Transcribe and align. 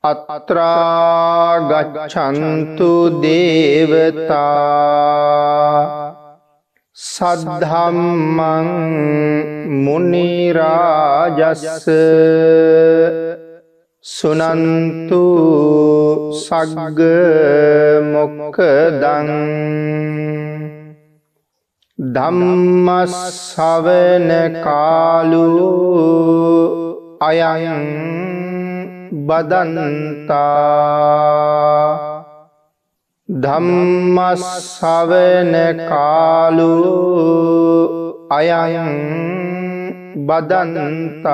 අත්‍රාගච්චන්තු 0.04 1.60
දේවතා 3.22 4.76
සද්ධම්මං 6.96 8.68
මුනිරාජස්ස 9.84 11.86
සුනන්තු 14.04 15.22
සග්ග 16.40 17.00
මොක්කදං 18.12 19.30
ධම්මස්සවන 21.98 23.50
කාලු 24.64 25.46
අයයන් 27.20 27.84
බදන්තා. 29.24 30.36
ධම්මස්සවන 33.28 35.54
කාලු 35.88 36.72
අයයන් 38.30 38.92
බදන්තා. 40.28 41.32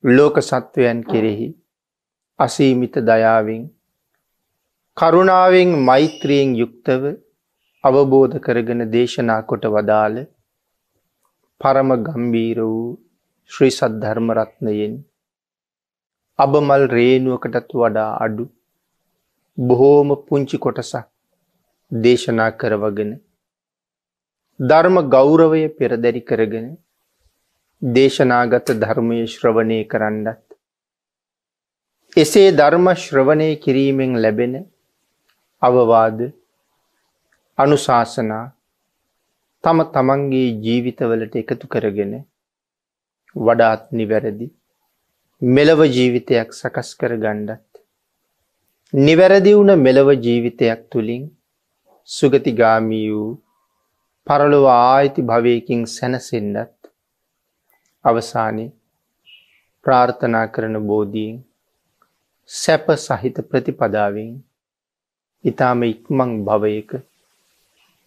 ලෝක 0.05 0.41
සත්වයන් 0.41 1.03
කෙරෙහි 1.05 1.49
අසීමිත 2.39 2.99
දයාවෙන් 3.03 3.63
කරුණාවෙන් 4.97 5.77
මෛත්‍රියෙන් 5.83 6.57
යුක්තව 6.57 7.05
අවබෝධ 7.85 8.37
කරගෙන 8.41 8.85
දේශනා 8.91 9.41
කොට 9.45 9.69
වදාළ 9.69 10.19
පරම 11.61 11.91
ගම්බීර 12.07 12.61
වූ 12.65 12.89
ශ්‍රී 13.51 13.77
සද්ධර්මරත්නයෙන් 13.77 14.99
අබමල් 16.38 16.82
රේනුවකටත් 16.88 17.72
වඩා 17.75 18.10
අඩු. 18.25 18.44
බොහෝම 19.59 20.10
පුංචි 20.26 20.59
කොටසක් 20.59 21.06
දේශනා 21.93 22.50
කරවගෙන 22.53 23.10
ධර්ම 24.60 24.97
ගෞරවය 25.09 25.62
පෙරදැරි 25.71 26.22
කරගෙන 26.22 26.69
දේශනාගත 27.82 28.69
ධර්මය 28.77 29.19
ශ්‍රවණය 29.27 29.78
කරන්නත් 29.84 30.44
එසේ 32.16 32.48
ධර්ම 32.53 32.87
ශ්‍රවණය 32.97 33.48
කිරීමෙන් 33.56 34.15
ලැබෙන 34.19 34.54
අවවාද 35.62 36.21
අනුශාසනා 37.59 38.44
තම 39.65 39.78
තමන්ගේ 39.94 40.48
ජීවිතවලට 40.65 41.34
එකතු 41.37 41.66
කරගෙන 41.69 42.15
වඩාත් 43.37 43.82
නිවැරදි 43.93 44.48
මෙලව 45.43 45.81
ජීවිතයක් 45.87 46.49
සකස් 46.53 46.89
කර 46.95 47.13
ගණ්ඩත්. 47.15 47.77
නිවැරදි 48.93 49.53
වුණ 49.55 49.73
මෙලව 49.79 50.09
ජීවිතයක් 50.17 50.81
තුළින් 50.91 51.29
සුගතිගාමී 52.09 53.11
වූ 53.11 53.29
පරලොව 54.27 54.67
ආයිති 54.67 55.23
භවයකින් 55.23 55.87
සැනසෙන්ඩත් 55.87 56.91
අවසානය 58.05 58.67
ප්‍රාර්ථනා 59.87 60.47
කරන 60.49 60.77
බෝධීන් 60.83 61.39
සැප 62.51 62.91
සහිත 62.97 63.39
ප්‍රතිපදාවෙන් 63.49 64.35
ඉතාම 65.45 65.81
ඉක්මං 65.85 66.37
භවයක 66.45 66.91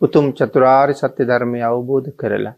උතුම් 0.02 0.32
චතුරාර් 0.34 0.90
සත්‍ය 0.94 1.24
ධර්මය 1.24 1.60
අවබෝධ 1.64 2.12
කරලා 2.14 2.56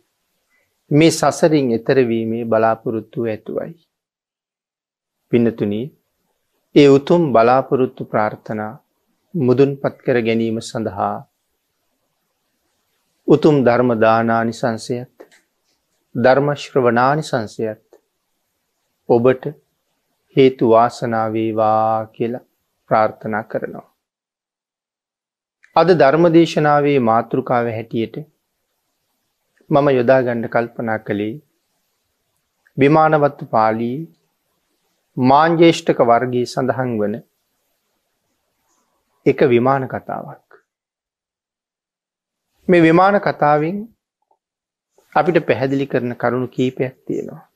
මේ 0.92 1.12
සසරින් 1.12 1.72
එතරවීමේ 1.72 2.46
බලාපොරොත්තු 2.46 3.20
ඇතුවයි. 3.26 3.74
පින්නතුනී 5.34 5.86
ඒ 6.76 6.88
උතුම් 6.88 7.24
බලාපොරොත්තු 7.34 8.04
ප්‍රාර්ථනා 8.06 8.74
මුදුන් 9.34 9.72
පත් 9.78 9.96
කර 10.06 10.18
ගැනීම 10.22 10.58
සඳහා 10.62 11.16
උතුම් 13.28 13.56
ධර්ම 13.64 13.92
දානානි 13.96 14.54
සංසයත් 14.54 15.28
ධර්මශ්‍රවනානි 16.16 17.24
සංසයත් 17.24 17.86
ඔබට 19.10 19.44
හේතු 20.36 20.70
වාසනාවේවා 20.70 22.08
කියලා 22.08 22.46
ප්‍රාර්ථනා 22.90 23.44
කරනවා. 23.44 23.88
අද 25.76 25.90
ධර්මදේශනාවේ 25.98 27.00
මාතෘකාව 27.04 27.68
හැටියට 27.72 28.18
මම 29.70 29.88
යොදාගණ්ඩ 29.90 30.48
කල්පනා 30.48 31.00
කළේ 31.00 31.36
විමානවත්තු 32.78 33.46
පාලී 33.46 33.98
මාංජේෂ්ඨක 35.18 36.00
වර්ගයේ 36.02 36.46
සඳහන් 36.46 36.98
වන 37.00 37.16
එක 39.26 39.40
විමාන 39.46 39.88
කතාවක්. 39.88 40.48
මේ 42.68 42.82
විමාන 42.82 43.20
කතාවෙන් 43.22 43.78
අපිට 45.16 45.46
පැහැදිලි 45.46 45.88
කරන 45.88 46.16
කරුණු 46.16 46.48
කීපයක් 46.48 46.96
තියෙනවා. 47.06 47.50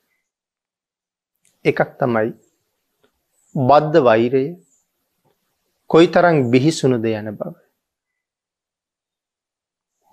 එකක් 1.64 1.80
තමයි 1.98 2.30
බද්ධ 3.54 4.04
වෛරය 4.04 4.44
කොයි 5.90 6.08
තරං 6.08 6.50
බිහිසුණුද 6.50 7.04
යන 7.04 7.34
බව. 7.34 7.54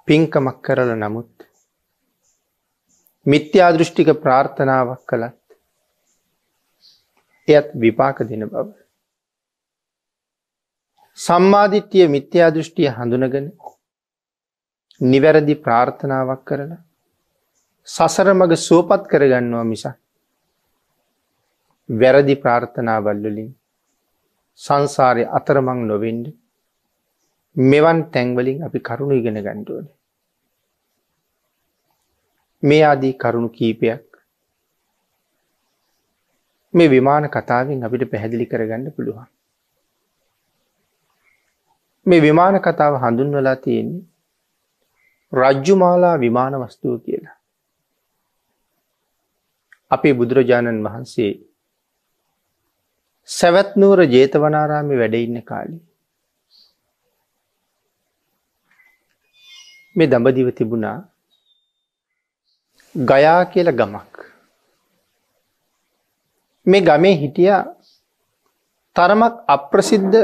පින්කමක් 0.08 0.58
කරල 0.62 0.92
නමුත් 0.96 1.34
මිත්‍යාදෘෂ්ටික 3.26 4.10
ප්‍රාර්ථනාවක් 4.18 5.02
කළත් 5.06 5.45
එයත් 7.48 7.68
විපාක 7.76 8.18
දෙන 8.20 8.44
බව. 8.46 8.68
සම්මාධිට්්‍යය 11.18 12.08
මිත්‍යාදෘෂ්ටිය 12.08 12.90
හඳුනගෙන 12.90 13.48
නිවැරදි 15.02 15.56
ප්‍රාර්ථනාවක් 15.56 16.42
කරලා 16.44 16.82
සසර 17.88 18.28
මග 18.34 18.52
සුවපත් 18.60 19.04
කරගන්නවා 19.08 19.64
මිසක් 19.64 19.96
වැරදි 21.90 22.36
ප්‍රාර්ථනාවල්වලින් 22.36 23.50
සංසාරය 24.60 25.24
අතරමං 25.30 25.82
නොවෙන්ඩ 25.88 26.28
මෙවන් 27.56 28.00
තැන්වලින් 28.10 28.64
අපි 28.64 28.80
කරුණු 28.80 29.16
ඉගෙන 29.16 29.38
ගණ්ඩුවන. 29.38 29.88
මේ 32.64 32.84
ආදී 32.84 33.14
කරුණු 33.14 33.50
කීපයක් 33.50 34.05
මේ 36.76 36.90
විමාන 36.90 37.30
කතාවෙන් 37.30 37.86
අපිට 37.86 38.12
පැහැදිලි 38.12 38.46
කරගන්න 38.46 38.92
පුළුවන්. 38.92 39.30
මේ 42.06 42.22
විමාන 42.22 42.58
කතාව 42.62 43.00
හඳුන්වලා 43.04 43.56
තියෙන්නේ 43.56 44.04
රජ්ජුමාලා 45.34 46.16
විමාන 46.20 46.60
වස්තුව 46.62 47.00
කියලා. 47.06 47.36
අපේ 49.92 50.14
බුදුරජාණන් 50.14 50.86
වහන්සේ 50.86 51.32
සැවැත්නුවර 53.30 54.00
ජේතවනාරාමි 54.06 55.00
වැඩඉන්න 55.02 55.44
කාලි. 55.44 55.78
මේ 59.96 60.08
දඹදිව 60.08 60.50
තිබුණා 60.52 60.98
ගයා 62.96 63.42
කියල 63.46 63.72
ගමක්. 63.72 64.15
මේ 66.66 66.82
ගමේ 66.82 67.16
හිටිය 67.22 67.52
තරමක් 68.96 69.34
අප්‍රසිද්ධ 69.48 70.22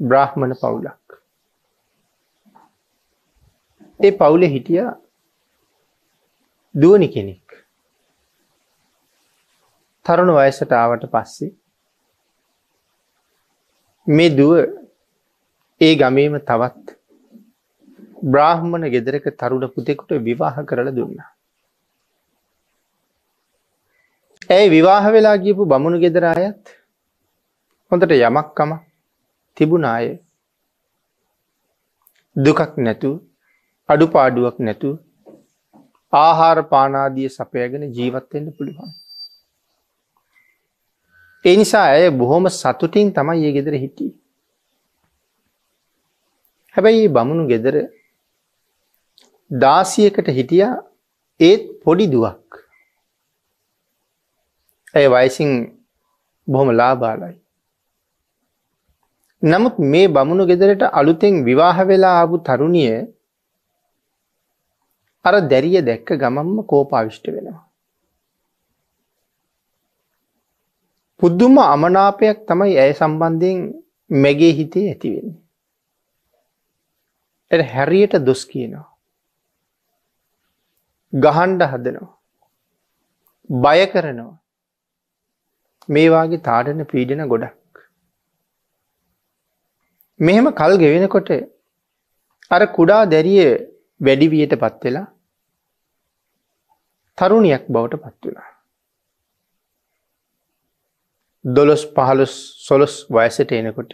බ්‍රාහ්මණ 0.00 0.54
පවුලක්. 0.54 1.06
ඒ 4.00 4.12
පවුල 4.12 4.44
හිටිය 4.54 4.84
දුවනි 6.74 7.08
කෙනෙක්. 7.08 7.46
තරුණ 10.06 10.34
වයසට 10.34 10.72
ආවට 10.74 11.04
පස්සේ 11.08 11.50
මේ 14.06 14.30
දුව 14.30 14.54
ඒ 15.80 15.92
ගමේම 15.96 16.40
තවත් 16.42 16.96
බ්‍රාහ්මණ 18.24 18.92
ගෙදරක 18.94 19.26
තරුණ 19.34 19.72
පුතෙකුට 19.74 20.10
විවාහ 20.20 20.56
කරල 20.64 20.90
දුන්නා. 20.92 21.30
ඇයි 24.54 24.70
විවාහ 24.70 25.04
වෙලා 25.14 25.38
ගියපු 25.42 25.64
බමුණු 25.70 25.98
ගෙදර 26.04 26.24
අයත් 26.28 26.70
හොඳට 27.92 28.12
යමක්කම 28.16 28.70
තිබුණ 29.56 29.84
අය 29.90 30.06
දුකක් 32.36 32.72
නැතු 32.86 33.10
අඩු 33.88 34.06
පාඩුවක් 34.14 34.56
නැතු 34.68 34.90
ආහාර 36.12 36.58
පානාදිය 36.72 37.28
සපයගෙන 37.36 37.84
ජීවත්වෙන්න 37.96 38.48
පුළුවන්. 38.56 38.90
ඒ 41.44 41.54
නිසා 41.60 41.84
ඇය 41.92 42.08
බොහොම 42.20 42.50
සතුටින් 42.56 43.12
තමයි 43.16 43.46
ඒ 43.48 43.54
ගෙදර 43.56 43.76
හිටිය. 43.82 44.10
හැබැයි 46.74 47.06
බමුණු 47.16 47.44
ගෙදර 47.52 47.76
දාසියකට 49.50 50.34
හිටිය 50.38 50.64
ඒත් 51.40 51.64
පොඩි 51.84 52.10
දුවක්. 52.16 52.50
ඇය 54.94 55.06
වයිසින් 55.08 55.50
බොහොම 56.48 56.70
ලාබාලයි. 56.80 57.36
නමුත් 59.42 59.76
මේ 59.92 60.08
බමුණු 60.08 60.44
ගෙදරට 60.46 60.82
අලුතෙන් 60.92 61.34
විවාහ 61.44 61.76
වෙලා 61.88 62.14
ආපු 62.20 62.36
තරුණිය 62.38 62.94
අර 65.24 65.34
දැරිය 65.50 65.82
දැක්ක 65.82 66.08
ගමම්ම 66.20 66.64
කෝපාවිෂ්ට 66.64 67.26
වෙනවා. 67.26 67.62
පුද්දුම 71.20 71.54
අමනාපයක් 71.58 72.38
තමයි 72.48 72.74
ඇය 72.78 72.92
සම්බන්ධයෙන් 72.94 73.58
මැගේ 74.10 74.52
හිතේ 74.52 74.86
ඇතිවෙන්නේ. 74.88 75.38
එ 77.50 77.62
හැරියට 77.74 78.14
දොස් 78.26 78.42
කියනවා. 78.46 78.86
ගහන්ඩ 81.12 81.62
හදනවා. 81.72 82.12
බය 83.50 83.80
කරනවා. 83.86 84.39
මේවාගේ 85.88 86.44
තාඩන 86.48 86.82
පීඩන 86.84 87.24
ගොඩක්. 87.26 87.56
මෙහෙම 90.20 90.52
කල් 90.52 90.76
ගෙවෙනකොට 90.76 91.30
අර 92.50 92.62
කුඩා 92.76 93.02
දැරිය 93.06 93.42
වැඩිවියට 94.00 94.54
පත්වෙලා 94.56 95.06
තරුණයක් 97.18 97.64
බවට 97.68 98.02
පත් 98.02 98.22
වනා. 98.26 98.50
දොළොස් 101.44 101.82
පහළොස් 101.96 102.34
සොලොස් 102.66 102.94
වයසට 103.08 103.52
එනකොට. 103.52 103.92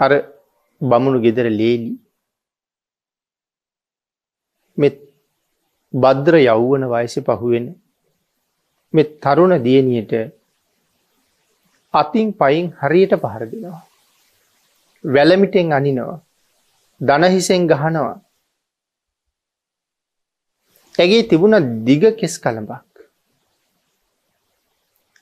අර 0.00 0.12
බමුණු 0.80 1.18
ගෙදර 1.20 1.46
ලේලි 1.52 1.92
මෙ 4.78 4.88
බද්‍ර 5.94 6.34
යව්වන 6.44 6.84
වයස 6.92 7.14
පහුවෙන 7.26 7.66
මෙ 8.96 9.02
තරුණ 9.22 9.54
දියණියට 9.66 10.14
අතින් 11.94 12.28
පයින් 12.40 12.66
හරියට 12.80 13.14
පහර 13.24 13.42
දෙනවා. 13.52 13.82
වැලමිටෙන් 15.04 15.72
අනිනවා. 15.78 16.20
දනහිසෙන් 17.00 17.68
ගහනවා. 17.72 18.14
ඇගේ 20.94 21.28
තිබුණ 21.30 21.56
දිග 21.86 22.04
කෙස් 22.20 22.36
කළඹක්. 22.38 22.84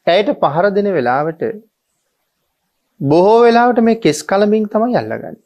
ඇයට 0.07 0.31
පහර 0.43 0.67
දෙන 0.77 0.89
වෙලාවට 0.97 1.43
බොහෝ 3.01 3.39
වෙලාවට 3.45 3.81
මේ 3.83 4.03
කෙස් 4.05 4.21
කලමින් 4.25 4.69
තමයි 4.69 4.99
අල්ලගන්න. 5.01 5.37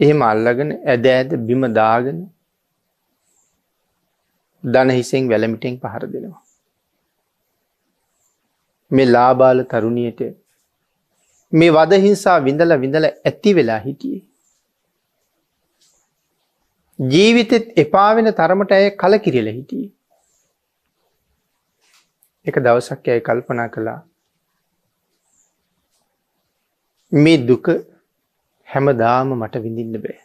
එහෙම 0.00 0.20
අල්ලගෙන 0.22 0.70
ඇද 0.86 1.06
ඇද 1.08 1.30
බිම 1.48 1.62
දාගෙන 1.80 2.18
දන 4.64 4.90
හිසෙන් 4.90 5.28
වැලමිටෙන් 5.28 5.80
පහර 5.80 6.04
දෙනවා. 6.12 6.42
මේ 8.90 9.06
ලාබාල 9.06 9.64
තරුණියට 9.64 10.20
මේ 11.52 11.70
වදහිංසා 11.70 12.38
විඳල 12.44 12.74
විඳල 12.80 13.06
ඇති 13.06 13.54
වෙලා 13.54 13.78
හිටියේ. 13.78 14.22
ජීවිතෙත් 16.98 17.66
එපාවෙන 17.76 18.34
තරමට 18.34 18.72
ඇය 18.72 18.90
කල 19.02 19.18
කිරෙල 19.18 19.48
හිටියේ. 19.48 19.90
එක 22.46 22.56
දවසක් 22.64 23.08
ඇය 23.08 23.20
කල්පනා 23.20 23.68
කළා 23.68 24.00
මේ 27.12 27.38
දුක 27.48 27.66
හැමදාම 28.68 29.28
මට 29.34 29.62
විඳින්න 29.64 30.00
බෑ. 30.02 30.20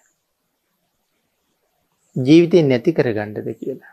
ජීවිතය 2.15 2.63
නැති 2.63 2.91
කර 2.93 3.09
ගණ්ඩද 3.17 3.59
කියලා. 3.59 3.92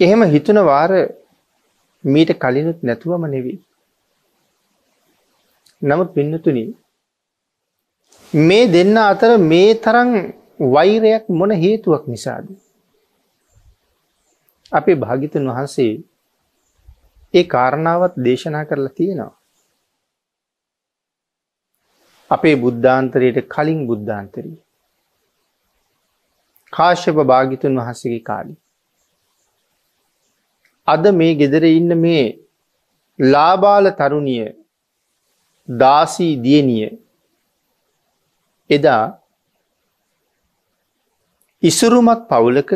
එහෙම 0.00 0.22
හිතුන 0.24 0.58
වාර 0.64 0.90
මීට 2.04 2.30
කලිනුත් 2.38 2.82
නැතුවම 2.82 3.24
නෙවී. 3.26 3.58
නමුත් 5.82 6.14
පින්නතුන 6.14 6.58
මේ 8.32 8.66
දෙන්න 8.66 8.96
අතර 8.96 9.30
මේ 9.44 9.74
තරන් 9.76 10.10
වෛරයක් 10.66 11.24
මොන 11.30 11.50
හේතුවක් 11.56 12.04
නිසාද. 12.06 12.46
අපේ 14.72 14.94
භාගිතන් 14.94 15.50
වහන්සේ 15.50 15.92
ඒ 17.34 17.44
කාරණාවත් 17.46 18.14
දේශනා 18.18 18.64
කරලා 18.64 18.94
තියෙනවා. 18.94 19.34
අපේ 22.30 22.56
බුද්ධාන්තරයට 22.56 23.38
කලින් 23.48 23.82
බුද්ධාන්තරී. 23.86 24.56
කාශ්‍යප 26.72 27.18
භාගිතුන් 27.24 27.78
වහන්සගේ 27.80 28.20
කාලි. 28.20 28.54
අද 30.88 31.04
මේ 31.18 31.38
ගෙදර 31.40 31.64
ඉන්න 31.68 31.92
මේ 32.04 32.24
ලාබාල 33.18 33.86
තරුණිය 33.98 34.44
දාසී 35.68 36.34
දියනිය 36.44 36.84
එදා 38.70 39.02
ඉසුරුමත් 41.62 42.22
පවුලක 42.30 42.70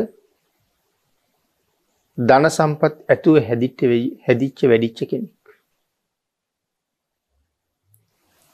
ධන 2.18 2.46
සම්පත් 2.48 2.94
ඇතුව 3.08 3.36
හැදිට්ට 3.48 3.82
හැදිච්ච 4.24 4.58
වැඩිච්ච 4.64 5.00
කෙනෙක්. 5.10 5.32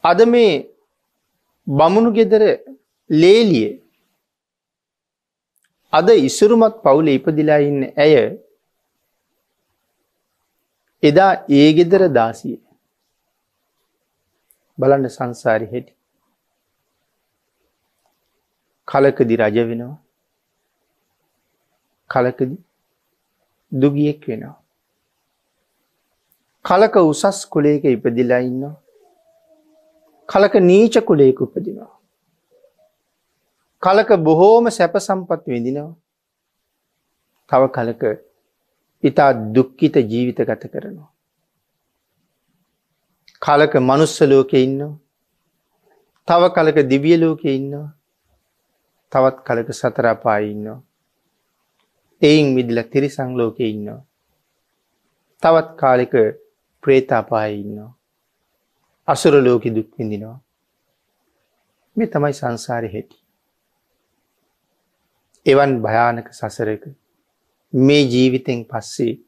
අද 0.04 0.20
මේ 0.26 0.52
බමුණු 1.66 2.10
ගෙදර 2.12 2.42
ලේලිය 3.10 3.70
අද 5.92 6.08
ඉසුරුමත් 6.20 6.76
පවුල 6.84 7.08
ඉපදිලා 7.10 7.60
ඉන්න 7.62 7.82
ඇය 7.96 8.14
එදා 11.02 11.32
ඒ 11.58 11.68
ගෙදර 11.78 12.02
දාසිය. 12.18 12.56
බලන්න 14.78 15.10
සංසාරි 15.16 15.66
හෙටි. 15.72 15.92
කලකදි 18.88 19.36
රජ 19.42 19.58
වෙනවා. 19.70 19.96
කලකදි 22.10 22.56
දුගියෙක් 23.72 24.26
වෙනවා. 24.28 24.56
කලක 26.64 26.96
උසස් 27.12 27.46
කුලේක 27.46 27.84
ඉපදිලා 27.84 28.42
ඉන්නවා. 28.48 28.74
කලක 30.28 30.54
නීච 30.70 30.94
කුලේක 31.10 31.40
උපදිනවා. 31.40 31.92
කලක 33.82 34.10
බොහෝම 34.28 34.70
සැප 34.70 34.96
සම්පත් 35.06 35.42
විඳිනවා. 35.46 35.92
තව 37.50 37.62
කලක 37.76 38.02
ඉතා 39.02 39.32
දුක්කිත 39.54 39.94
ජීවිත 40.10 40.38
ගත 40.38 40.62
කරනවා. 40.72 41.10
කලක 43.42 43.74
මනුස්ස 43.80 44.20
ලෝකෙ 44.22 44.58
ඉන්නවා. 44.58 44.98
තව 46.28 46.42
කලක 46.56 46.78
දිවිය 46.90 47.16
ලෝකෙ 47.16 47.48
ඉන්නවා. 47.50 47.88
තවත් 49.12 49.36
කලක 49.46 49.68
සතරාපාය 49.72 50.50
ඉන්නවා. 50.50 50.82
එයින් 52.22 52.54
මිදිල 52.54 52.82
තිරිසං 52.92 53.30
ලෝකෙ 53.36 53.64
ඉන්නවා. 53.64 54.02
තවත් 55.42 55.68
කාලෙක 55.76 56.14
ප්‍රේතාපාය 56.82 57.52
ඉන්නවා. 57.60 57.92
අසුර 59.08 59.34
ලෝකෙ 59.38 59.70
දුක් 59.70 59.88
විඳිනවා. 59.98 60.38
මේ 61.96 62.06
තමයි 62.06 62.32
සංසාරය 62.32 62.88
හෙටි. 62.92 63.18
එවන් 65.46 65.72
භයානක 65.84 66.26
සසරක 66.32 66.84
මේ 67.72 68.02
ජීවිතෙන් 68.04 68.64
පස්සේ 68.64 69.18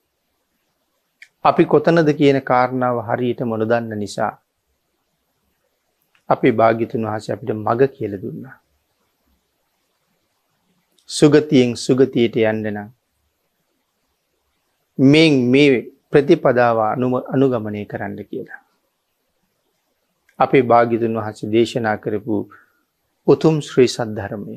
අපි 1.44 1.64
කොතනද 1.64 2.08
කියන 2.12 2.38
කාරණාව 2.42 2.96
හරියට 3.02 3.40
මොනදන්න 3.42 3.92
නිසා 3.98 4.32
අපි 6.28 6.52
භාගිතුන් 6.52 7.04
වහස 7.04 7.30
අපිට 7.30 7.52
මග 7.56 7.80
කියල 7.88 8.14
දුන්නා. 8.16 8.56
සුගතියෙන් 11.10 11.76
සුගතියට 11.76 12.36
යන්නනම් 12.36 12.88
මෙන් 14.98 15.32
මේ 15.52 15.70
ප්‍රතිපදාව 16.10 16.78
අනුම 16.86 17.14
අනුගමනය 17.26 17.84
කරන්න 17.86 18.18
කියලා. 18.24 18.60
අපේ 20.38 20.62
භාගිතුන් 20.62 21.16
වහස 21.16 21.40
දේශනා 21.48 21.96
කරපු 21.96 22.36
උතුම් 23.26 23.56
ශ්‍රී 23.60 23.88
සද්ධර්මය 23.88 24.56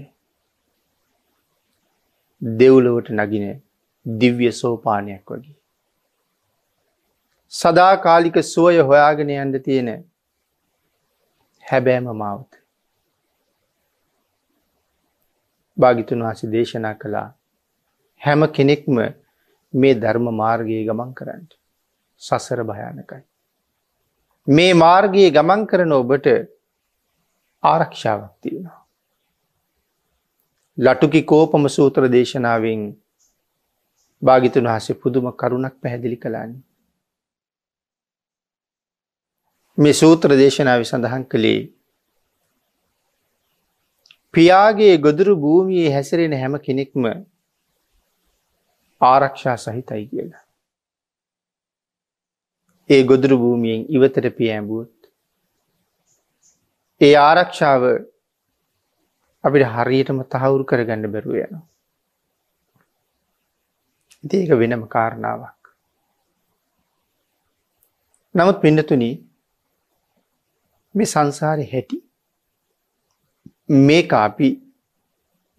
දෙව්ලොවට 2.42 3.10
නගින 3.12 3.46
දිව්‍ය 4.06 4.52
සෝපානයක් 4.52 5.32
වගේ. 5.32 5.56
සදාකාලික 7.52 8.38
සුවය 8.46 8.82
හොයාගෙන 8.82 9.30
යන්න 9.32 9.64
තියෙන 9.64 9.90
හැබෑම 11.66 12.08
මාවත. 12.16 12.52
භාගිතුන් 15.78 16.24
වහස 16.24 16.52
දේශනා 16.52 16.96
කළා 16.96 17.28
හැම 18.22 18.48
කෙනෙක්ම 18.50 18.98
මේ 19.74 19.94
ධර්ම 19.96 20.28
මාර්ගයේ 20.34 20.86
ගමන් 20.86 21.14
කරන්න. 21.14 21.46
සසර 22.22 22.64
භයානකයි. 22.64 23.24
මේ 24.48 24.74
මාර්ගයේ 24.76 25.32
ගමන් 25.32 25.68
කරන 25.68 25.92
ඔබට 25.94 26.28
ආරක්ෂාවක් 27.64 28.34
තියෙනවා. 28.42 28.82
ලටුකි 30.78 31.22
කෝපම 31.24 31.68
සූත්‍ර 31.68 32.10
දේශනාවෙන් 32.12 32.84
භාගිතුන් 34.24 34.70
වහසේ 34.70 35.00
පුදුම 35.02 35.26
කරුණක් 35.34 35.76
පැහැදිලි 35.82 36.18
කලාන්නේ. 36.18 36.64
මේ 39.78 39.94
සූත්‍ර 39.94 40.30
දේශනාව 40.36 40.84
සඳහන් 40.84 41.24
කළේ 41.26 41.60
පියාගේ 44.34 44.96
ගොදුරු 45.00 45.34
භූමියයේ 45.38 45.94
හැසිරෙන 45.94 46.36
හැම 46.36 46.56
කෙනෙක්ම 46.60 47.04
ආරක්ෂා 49.02 49.58
සහිතයි 49.58 50.06
කියලා. 50.08 50.44
ඒ 52.90 53.04
ගොදුරු 53.04 53.38
භූමියෙන් 53.38 53.86
ඉවතට 53.90 54.32
පියෑඹුවත්. 54.38 54.98
ඒ 57.02 57.14
ආරක්ෂාව 57.20 57.84
අපිට 59.44 59.70
හරියටම 59.76 60.20
තහවුරු 60.30 60.64
කරගන්න 60.64 61.14
බැරුව 61.14 61.38
යනවා. 61.38 61.64
ඒක 64.24 64.50
වෙනම 64.50 64.88
කාරණාවක්. 64.88 65.60
නමුත් 68.36 68.62
පින්නතුන 68.62 69.04
මේ 70.96 71.06
සංසාරය 71.06 71.66
හැටි 71.72 71.98
මේ 73.70 74.08
අපි 74.10 74.50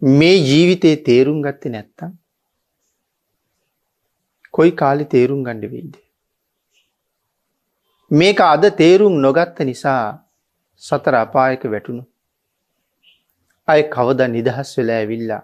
මේ 0.01 0.35
ජීවිතයේ 0.35 0.95
තේරුම් 0.95 1.41
ගත්ත 1.41 1.65
නැත්තම් 1.65 2.11
කොයි 4.51 4.71
කාලි 4.71 5.05
තේරුම් 5.05 5.43
ගණ්ඩ 5.43 5.71
වෙයිද. 5.71 5.95
මේක 8.11 8.39
අද 8.39 8.69
තේරුම් 8.77 9.21
නොගත්ත 9.21 9.59
නිසා 9.59 10.25
සතර 10.77 11.15
අපායක 11.15 11.63
වැටුණු. 11.63 12.03
අය 13.67 13.81
කවද 13.83 14.21
නිදහස් 14.27 14.77
වෙලා 14.77 14.95
ඇවිල්ලා 14.95 15.43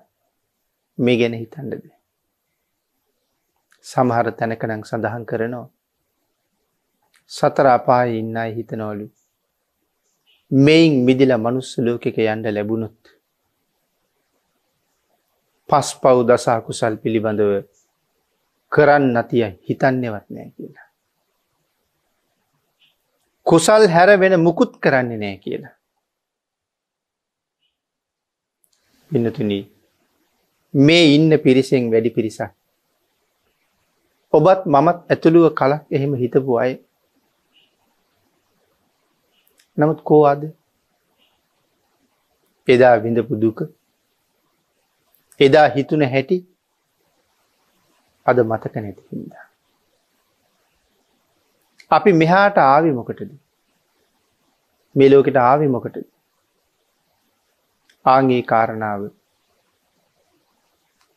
මේ 0.97 1.17
ගැන 1.17 1.33
හිතන්නද. 1.33 2.00
සමහර 3.85 4.27
තැනකනං 4.33 4.83
සඳහන් 4.83 5.23
කරනවා. 5.25 5.67
සතර 7.31 7.67
අපාය 7.69 8.19
ඉන්න 8.19 8.37
අයි 8.37 8.55
හිතනවලු. 8.57 9.07
මෙයින් 10.51 10.93
මිදිල 11.05 11.33
මනුස්ස 11.37 11.71
ලෝකෙක 11.79 12.17
යන්ඩ 12.19 12.47
ලැබුණොත්. 12.49 12.99
පස් 15.69 15.89
පව් 16.03 16.17
දසාකුසල් 16.29 16.95
පිළිබඳව 17.03 17.51
කරන්න 18.71 19.05
නතිය 19.15 19.43
හිතන්නේවත් 19.67 20.27
නෑ 20.29 20.49
කියලා. 20.51 20.87
කුසල් 23.45 23.83
හැර 23.87 24.09
වෙන 24.19 24.39
මුකුත් 24.39 24.73
කරන්නේ 24.79 25.17
නෑ 25.17 25.37
කියලා. 25.39 25.75
පින්නතුන 29.11 29.51
මේ 30.73 31.05
ඉන්න 31.15 31.31
පිරිසෙන් 31.39 31.91
වැඩි 31.91 32.17
පිරිසක් 32.17 32.60
ඔබත් 34.33 34.61
මමත් 34.73 34.97
ඇතුළුව 35.13 35.45
කලක් 35.59 35.81
එහෙම 35.97 36.13
හිතපු 36.21 36.53
අය. 36.63 36.71
නමුත් 39.77 39.99
කෝ 40.09 40.21
අද 40.31 40.43
එදා 42.67 42.95
විඳපු 43.03 43.41
දුක. 43.43 43.59
එදා 45.39 45.67
හිතුන 45.75 46.07
හැටි 46.13 46.37
අද 48.25 48.43
මතක 48.45 48.75
නැති 48.77 49.03
හින්දා. 49.11 49.45
අපි 51.91 52.17
මෙහාට 52.23 52.57
ආවි 52.65 52.97
මොකටද? 52.99 53.31
මේ 54.95 55.11
ලෝකට 55.11 55.43
ආවි 55.45 55.73
මොකටද? 55.77 56.05
ආගේ 58.05 58.43
කාරණාව 58.51 59.09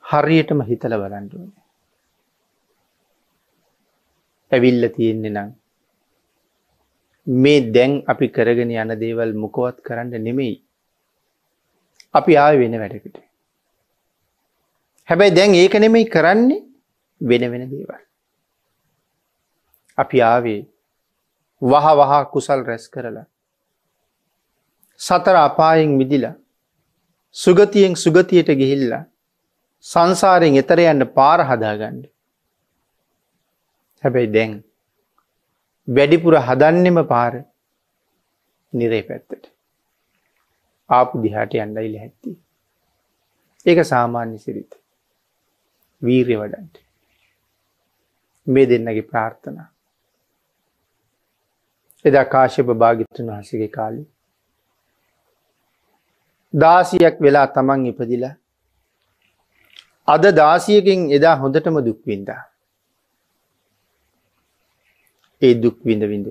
හරියටම 0.04 0.70
හිතල 0.70 1.02
බලන්ඩුවනේ 1.02 1.63
ඇවිල්ල 4.54 4.88
තියෙන්නේ 4.96 5.34
නම් 5.34 5.50
මේ 7.26 7.60
දැන් 7.74 7.92
අපි 8.06 8.28
කරගෙන 8.28 8.70
යන 8.72 8.94
දේවල් 9.02 9.32
මොකවත් 9.42 9.76
කරන්න 9.86 10.24
නෙමෙයි 10.28 10.54
අපි 12.14 12.36
ආය 12.36 12.58
වෙන 12.58 12.78
වැඩකට. 12.82 13.16
හැබැයි 15.08 15.36
දැන් 15.36 15.54
ඒක 15.54 15.74
නෙමෙයි 15.80 16.10
කරන්නේ 16.14 16.62
වෙන 17.20 17.50
වෙන 17.52 17.70
දේවල්. 17.70 18.02
අපි 19.98 20.22
ආවේ 20.22 20.60
වහ 21.62 21.86
වහා 22.00 22.24
කුසල් 22.32 22.64
රැස් 22.68 22.88
කරලා. 22.88 23.26
සතර 25.00 25.36
අපායෙන් 25.38 25.90
මිදිලා 26.00 26.34
සුගතියෙන් 27.36 27.96
සුගතියට 27.96 28.50
ගිහිල්ලා 28.60 29.04
සංසාරයෙන් 29.84 30.58
එතර 30.62 30.78
යන්න 30.80 31.06
පාර 31.16 31.40
හදාගන්න. 31.48 32.02
හැබැයි 34.04 34.32
දැන් 34.36 34.54
වැඩිපුර 35.88 36.36
හදන්නෙම 36.40 37.00
පාර 37.06 37.32
නිරේ 38.72 39.02
පැත්තට. 39.02 39.44
ආපු 40.90 41.22
දිහාට 41.22 41.54
යන්නයිල 41.56 41.98
හැත්ති. 41.98 42.38
ඒක 43.66 43.84
සාමාන්‍ය 43.84 44.38
සිරිත. 44.38 44.72
වීරය 46.02 46.36
වඩන්ට. 46.36 46.74
මේ 48.46 48.68
දෙන්නගේ 48.68 49.02
ප්‍රාර්ථනා. 49.02 49.68
එදා 52.04 52.24
කාශප 52.24 52.72
භාගිත්තුන් 52.82 53.30
වහසගේ 53.32 53.68
කාලි. 53.68 54.02
දාසියක් 56.54 57.16
වෙලා 57.20 57.46
තමන් 57.48 57.86
ඉපදිලා. 57.86 58.34
අද 60.08 60.24
දාසියකින් 60.36 61.06
එදා 61.12 61.36
හොඳටම 61.36 61.78
දුක්වින්දා. 61.86 62.42
ඒ 65.44 65.54
දුක් 65.56 65.76
විඳ 65.84 66.04
විඳ. 66.12 66.28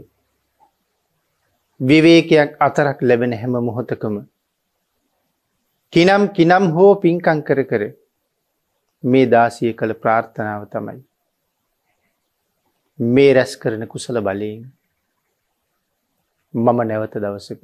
විවේකයක් 1.79 2.51
අතරක් 2.59 3.01
ලැබෙන 3.01 3.33
හැම 3.33 3.55
මොහොතකම. 3.61 4.15
කිනම් 5.93 6.23
කිනම් 6.35 6.63
හෝ 6.75 6.91
පින්කං 6.97 7.39
කර 7.47 7.59
කර 7.71 7.83
මේ 9.03 9.25
දාසිය 9.27 9.73
කළ 9.73 9.93
ප්‍රාර්ථනාව 9.95 10.63
තමයි. 10.69 11.01
මේ 12.99 13.33
රැස් 13.33 13.53
කරන 13.57 13.85
කුසල 13.87 14.21
බලයෙන් 14.21 14.63
මම 16.53 16.79
නැවත 16.83 17.15
දවසක. 17.17 17.61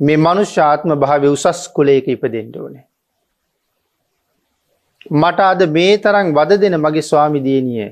මේ 0.00 0.18
මනුෂ්‍යාත්ම 0.18 0.90
භාව 0.96 1.24
උසස් 1.28 1.60
කුලේක 1.76 2.06
ඉපදෙන්ට 2.08 2.56
ඕනේ. 2.56 2.84
මට 5.12 5.40
අද 5.42 5.62
මේ 5.68 5.98
තරම් 5.98 6.34
වද 6.34 6.60
දෙන 6.60 6.76
මගේ 6.78 7.02
ස්වාමිදියනිය 7.02 7.88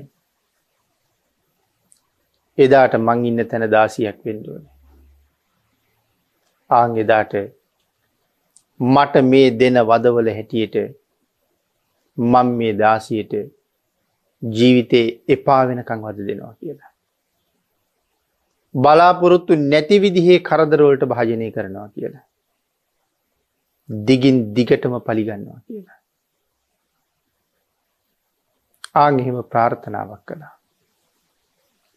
එදාට 2.57 2.93
මං 2.99 3.25
ඉන්න 3.25 3.47
තැන 3.51 3.65
දාසියක් 3.71 4.17
වෙන්ඩුවනේ. 4.25 4.71
ආං 6.69 6.97
එදාට 6.97 7.33
මට 8.79 9.23
මේ 9.31 9.51
දෙන 9.59 9.77
වදවල 9.83 10.29
හැටියට 10.29 10.77
මං 12.17 12.47
මේ 12.59 12.73
දාසියට 12.73 13.33
ජීවිතේ 14.43 15.07
එපා 15.27 15.61
වෙනකං 15.67 16.05
වද 16.05 16.27
දෙනවා 16.27 16.53
කියලා. 16.53 16.91
බලාපොරොත්තු 18.75 19.55
නැති 19.55 19.99
විදිහේ 19.99 20.39
කරදරවලට 20.39 21.05
භාජනය 21.05 21.51
කරනවා 21.51 21.87
කියලා. 21.89 22.25
දිගින් 23.89 24.37
දිගටම 24.53 24.99
පලිගන්නවා 24.99 25.59
කියලා. 25.67 25.99
ආගෙහෙම 28.95 29.43
ප්‍රාර්ථනාවක් 29.43 30.21
කළා. 30.25 30.56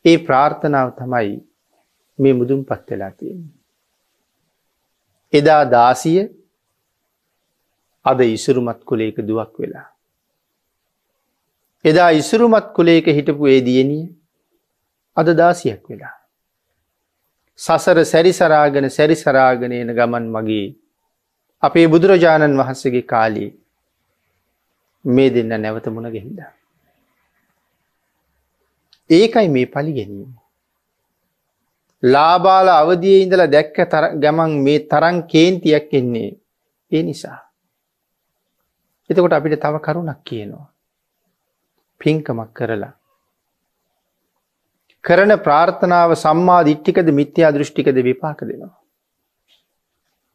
ඒ 0.04 0.19
ප්‍රාර්ථනාව 0.19 0.88
තමයි 0.97 1.33
මේ 2.19 2.35
මුදුන් 2.35 2.61
පත් 2.64 2.87
වෙලා 2.90 3.11
තියෙන්නේ. 3.11 3.57
එදා 5.33 5.64
දාසිය 5.66 6.21
අද 8.04 8.21
ඉසුරුමත් 8.21 8.80
කුලේක 8.85 9.16
දුවක් 9.23 9.52
වෙලා. 9.59 9.88
එදා 11.85 12.11
ඉසුරුමත් 12.12 12.66
කුලේක 12.73 13.07
හිටපු 13.09 13.47
ඒ 13.47 13.60
දියණිය 13.60 14.04
අද 15.17 15.28
දාසියක් 15.34 15.82
වෙලා. 15.89 16.15
සසර 17.58 17.99
සැරිසරාගෙන 18.04 18.91
සැරිසරාගෙන 18.91 19.73
එන 19.73 19.95
ගමන් 19.95 20.26
මගේ 20.28 20.67
අපේ 21.63 21.86
බුදුරජාණන් 21.89 22.58
වහන්සේගේ 22.58 23.04
කාලේ 23.04 23.50
මේ 25.04 25.30
දෙන්න 25.30 25.52
නැවත 25.56 25.86
මුණ 25.89 26.10
ගෙහිලා. 26.10 26.52
ඒකයි 29.10 29.49
මේ 29.49 29.66
පලි 29.66 29.92
ගැනීම. 29.92 30.30
ලාබාල 32.02 32.68
අවදිය 32.70 33.16
ඉඳලා 33.25 33.46
දැක්ක 33.46 33.78
ගමන් 34.23 34.52
මේ 34.66 34.86
තරන් 34.90 35.16
කේන්තියක් 35.26 35.92
එන්නේ 35.92 36.30
ඒ 36.92 37.02
නිසා. 37.02 37.38
එතකොට 39.10 39.32
අපිට 39.32 39.60
තව 39.60 39.75
කරුණක් 39.78 40.23
කියනවා. 40.25 40.66
පින්කමක් 42.00 42.50
කරලා. 42.54 42.92
කරන 45.04 45.32
ප්‍රාර්ථනාව 45.46 46.10
සම්මා 46.16 46.62
දිට්ටිකද 46.64 47.08
මිත්‍යා 47.20 47.52
දෘෂ්ටිකද 47.52 47.99
විපාක 48.08 48.40
දෙනවා. 48.42 48.76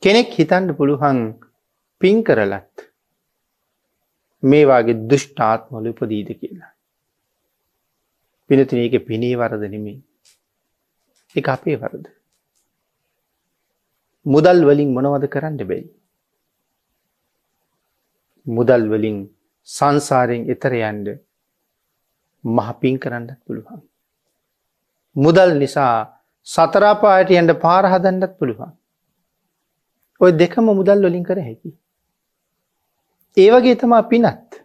කෙනෙක් 0.03 0.29
හිතන්ඩ 0.37 0.77
පුළුවන් 0.77 1.19
පින් 2.01 2.23
කරලත් 2.23 2.87
මේවාගේ 4.43 5.01
දුෂ්ටාත්මල 5.09 5.91
උපදීද 5.91 6.29
කියලා. 6.39 6.74
පිනතින 8.49 8.79
ඒක 8.79 8.95
පිනේ 9.07 9.35
වරද 9.35 9.63
නෙමේ 9.73 9.97
එක 11.35 11.47
අපේ 11.47 11.77
වරද. 11.81 12.05
මුදල් 14.25 14.59
වලින් 14.69 14.89
මොනවද 14.95 15.25
කරන්න 15.33 15.57
බැයි. 15.69 15.87
මුදල් 18.45 18.83
වලින් 18.91 19.17
සංසාරයෙන් 19.67 20.43
එතර 20.53 20.73
යන්ඩ 20.79 21.07
මහපින් 22.43 22.97
කරන්නත් 23.03 23.31
පුළුවන්. 23.45 23.81
මුදල් 25.15 25.51
නිසා 25.61 25.93
සතරාපායට 26.47 27.33
යන්ට 27.39 27.53
පාරහදන්නත් 27.65 28.37
පුළුවන්. 28.39 28.71
ඔය 30.21 30.31
දෙකම 30.41 30.67
මුදල් 30.79 31.01
වලින් 31.07 31.25
කර 31.29 31.39
හැකි. 31.47 31.71
ඒවගේ 33.37 33.75
තමා 33.81 34.03
පිනත් 34.11 34.61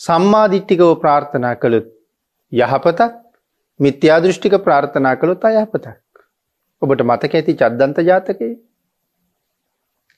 සම්මාධිට්ටිකව 0.00 0.92
ප්‍රාර්ථනා 1.02 1.54
කළුත් 1.62 1.88
යහපතක් 2.52 3.12
මිත්‍යාදෘෂ්ටික 3.80 4.54
ප්‍රාර්ථනා 4.60 5.16
කළොත් 5.16 5.44
අයහපතක්. 5.44 5.96
ඔබට 6.82 7.02
මතක 7.02 7.34
ඇති 7.34 7.54
චද්දන්ත 7.54 7.98
ජාතකයේ. 8.02 8.54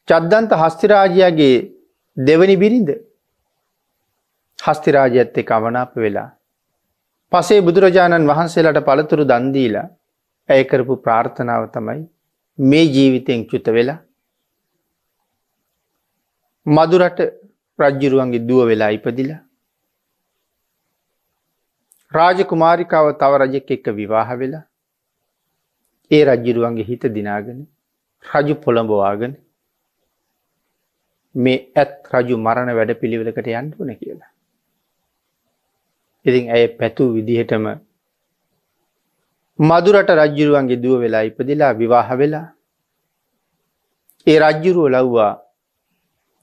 චද්දන්ත 0.09 0.53
හස්තිරාජයාගේ 0.57 1.57
දෙවනි 2.17 2.57
බිරිඳ 2.57 2.91
හස්තිරාජයත්ත 4.59 5.37
කමනාප 5.43 5.93
වෙලා. 5.97 6.31
පසේ 7.33 7.61
බුදුරජාණන් 7.61 8.31
වහන්සේලට 8.31 8.81
පළතුරු 8.83 9.25
දන්දීලා 9.25 9.87
ඇයකරපු 10.49 10.95
ප්‍රාර්ථනාව 10.99 11.65
තමයි 11.71 12.03
මේ 12.59 12.85
ජීවිතයෙන් 12.87 13.47
චුත 13.47 13.67
වෙලා 13.69 14.01
මදුරට 16.67 17.21
රජ්ජුරුවන්ගේ 17.79 18.47
දුව 18.49 18.61
වෙලා 18.67 18.91
ඉපදිලා 18.91 19.41
රාජකුමාරිකාව 22.13 23.07
තව 23.21 23.33
රජෙක් 23.43 23.71
එක්ක 23.77 23.87
විවාහ 23.99 24.29
වෙලා 24.41 24.65
ඒ 26.11 26.23
රජ්ජිරුවන්ගේ 26.29 26.89
හිත 26.89 27.05
දිනාගෙන 27.17 27.61
රජු 28.25 28.55
පොළඹවාගෙන 28.65 29.33
මේ 31.35 31.61
ඇත් 31.75 31.95
රජු 32.15 32.37
මරණ 32.39 32.77
වැඩ 32.79 32.93
පිළිවෙලකට 33.01 33.49
යන්ටුන 33.53 33.93
කියලා. 33.95 34.31
ඉතින් 36.27 36.53
ඇය 36.55 36.67
පැතු 36.79 37.09
විදිහටම 37.17 37.67
මදුරට 39.59 40.11
රජ්ජුරුවන්ගේ 40.13 40.83
දුව 40.85 41.01
වෙලා 41.05 41.25
ඉපදිලා 41.31 41.73
විවාහ 41.75 42.09
වෙලා 42.21 42.47
ඒ 44.27 44.39
රජ්ජුරුව 44.39 44.93
ලව්වා 44.95 45.33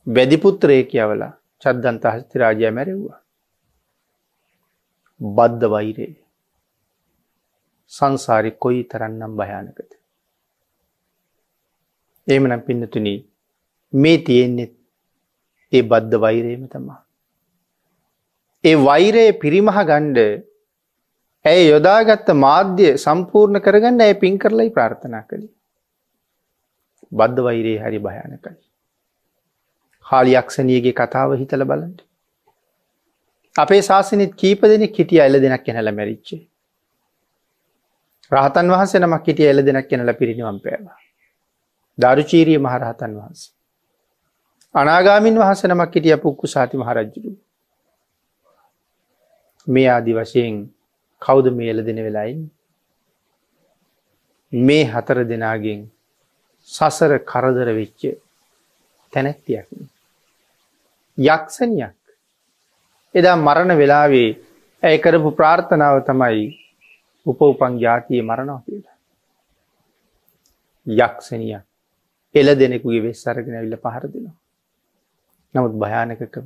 බැදිපුත්‍රය 0.07 0.83
කියවලා 0.91 1.33
චද්දන්ත 1.63 2.03
හස්ති 2.13 2.41
රාජය 2.41 2.71
මැරෙව්වා. 2.71 3.19
බද්ධ 5.21 5.71
වෛරේ 5.73 6.11
සංසාරි 7.91 8.51
කොයි 8.57 8.81
තරන්නම් 8.83 9.33
භයානකද. 9.35 9.89
ඒමනම් 12.27 12.61
පින්නතුනී 12.61 13.19
මේ 13.93 14.17
තියෙන්නෙත් 14.19 14.73
ඒ 15.73 15.83
බද්ධ 15.83 16.21
වෛරේම 16.21 16.63
තමා. 16.67 16.99
ඒ 18.63 18.75
වෛරයේ 18.87 19.39
පිරිමහ 19.43 19.79
ගණ්ඩ 19.81 20.19
ඇය 21.45 21.61
යොදාගත්ත 21.69 22.29
මාධ්‍ය 22.37 22.89
සම්පූර්ණ 22.97 23.63
කරගන්න 23.65 24.01
ඇය 24.01 24.15
පින් 24.23 24.39
කරලයි 24.39 24.69
ප්‍රාර්ථනා 24.69 25.23
කළේ. 25.23 25.53
බද්ධ 27.11 27.45
වෛරයේ 27.47 27.79
හරි 27.83 27.99
භයානකයි. 27.99 28.57
හාලියක්ෂණයගේ 30.05 30.93
කතාව 30.93 31.35
හිතල 31.41 31.63
බලන්ට. 31.63 32.08
අපේ 33.59 33.81
ශාසනත් 33.81 34.33
කීප 34.35 34.61
දෙනෙක් 34.63 34.95
හිටිය 34.95 35.21
එල 35.21 35.35
දෙනක් 35.41 35.63
කෙනල 35.65 35.91
මැරිච්චේ. 35.91 36.41
රහතන් 38.31 38.71
වහන්සේ 38.73 39.01
නමක් 39.01 39.25
හිටිය 39.25 39.49
එල 39.51 39.61
දෙනක් 39.67 39.87
කෙනල 39.89 40.11
පිරිනිවම් 40.13 40.59
පෑවා. 40.65 40.99
දරුචීරිය 41.97 42.59
මහරහතන් 42.59 43.17
වහන්සේ. 43.19 43.51
අනාගාමින් 44.75 45.41
වහස 45.41 45.63
නමක් 45.65 45.91
හිටිය 45.95 46.17
පුක්කු 46.17 46.47
සාති 46.47 46.77
මහරජ්ජුරු. 46.77 47.35
මේ 49.67 49.89
ආදි 49.89 50.13
වශයෙන් 50.13 50.57
කෞුද 51.21 51.51
මේල 51.53 51.85
දෙන 51.85 52.03
වෙලායින්. 52.05 52.41
මේ 54.53 54.83
හතර 54.85 55.23
දෙනාගෙන් 55.25 55.85
සසර 56.69 57.13
කරදර 57.25 57.69
වෙච්ච 57.79 58.01
තැනැත්තියක්. 59.13 59.67
යක්ෂණයක් 61.17 61.98
එදා 63.15 63.35
මරණ 63.37 63.73
වෙලාවේ 63.75 64.29
ඇය 64.83 64.97
කරපු 64.97 65.29
ප්‍රාර්ථනාව 65.31 65.97
තමයි 66.03 66.45
උප 67.25 67.39
උපන් 67.43 67.73
ජාතිය 67.77 68.21
මරණවා 68.21 68.61
කියලා. 68.61 68.97
යක්ෂණිය 70.87 71.55
එල 72.35 72.47
දෙනෙකුගේ 72.55 73.01
වෙස් 73.01 73.23
අරගෙන 73.27 73.55
ඇවිල්ල 73.55 73.77
පහර 73.77 74.03
දෙනවා. 74.05 74.37
නමුත් 75.55 75.73
භයානකකම. 75.75 76.45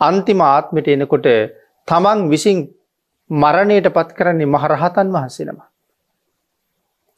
අන්තිම 0.00 0.40
ආත්මට 0.42 0.88
එනකොට 0.88 1.28
තමන් 1.88 2.20
විසින් 2.28 2.58
මරණයට 3.30 3.88
පත් 3.90 4.10
කරන්නේ 4.12 4.46
මහරහතන් 4.48 5.08
වහන්සේනම. 5.10 5.60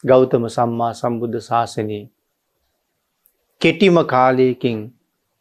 ගෞතම 0.05 0.45
සම්මා 0.49 0.93
සම්බුද්ධ 0.95 1.41
ශාසනයේ 1.41 2.05
කෙටිම 3.61 3.97
කාලයකින් 4.07 4.79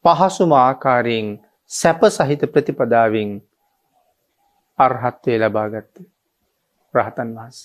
පහසුම 0.06 0.52
ආකාරයෙන් 0.56 1.28
සැප 1.72 2.02
සහිත 2.08 2.42
ප්‍රතිපදාවෙන් 2.54 3.30
අර්හත්වය 4.80 5.34
ලබාගත්ත 5.38 5.96
රහතන් 6.94 7.30
වහන්ස. 7.36 7.58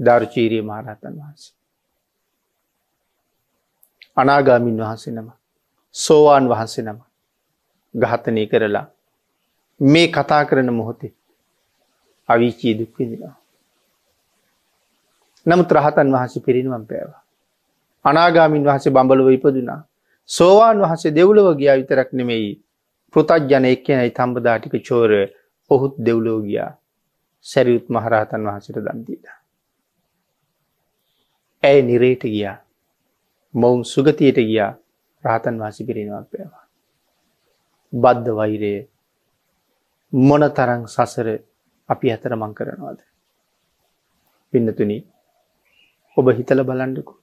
ධර්චීරී 0.00 0.62
මහරහතන් 0.62 1.14
වහන්ස. 1.18 1.42
අනාගාමින් 4.16 4.80
වහන්සේ 4.80 5.12
නම 5.12 5.28
සෝවාන් 5.94 6.48
වහන්සේ 6.48 6.84
නම 6.84 6.98
ගහතනය 7.94 8.46
කරලා 8.46 8.86
මේ 9.80 10.08
කතා 10.08 10.44
කරන 10.44 10.72
මොහොතේ 10.72 11.12
අවිචී 12.28 12.78
දුක්විදිනවා. 12.78 13.36
නමුත් 15.46 15.70
රහතන් 15.70 16.12
වහන්සේ 16.12 16.42
පිරිනිවම් 16.42 16.84
පෑවා. 16.86 17.22
අනාගාමින් 18.04 18.64
වහසේ 18.64 18.92
බඹලව 18.92 19.28
ඉපදුනා. 19.30 19.82
සෝවාන් 20.30 20.80
වහසේ 20.80 21.14
දෙව්ලව 21.14 21.46
ගියා 21.56 21.76
විතරක් 21.80 22.10
නෙමෙයි 22.12 22.50
පෘතජ්ජන 23.14 23.64
එක්කනයි 23.66 24.10
තම්බදාටික 24.10 24.74
චෝර 24.82 25.12
ඔහුත් 25.70 25.94
දෙව්ලෝගයා 25.98 26.70
සැරියුත් 27.46 27.86
මහරහතන් 27.88 28.46
වහසට 28.46 28.78
දන්දීට. 28.78 29.26
ඇය 31.62 31.78
නිරේට 31.82 32.22
ගියා 32.24 32.56
මොවුන් 33.54 33.84
සුගතියට 33.84 34.38
ගියා 34.42 34.70
රහතන් 35.24 35.56
වාසි 35.58 35.84
පිරිනිවක් 35.84 36.26
පෑවා. 36.30 36.64
බද්ධ 37.92 38.36
වෛරය 38.36 38.74
මොන 40.12 40.44
තරං 40.50 40.82
සසර 40.86 41.28
අපි 41.88 42.10
ඇතර 42.10 42.36
මං 42.36 42.54
කරනවාද. 42.54 43.00
පින්නතුනි 44.52 44.98
ඔබ 46.16 46.26
හිතල 46.32 46.62
බලන්ඩකු. 46.62 47.17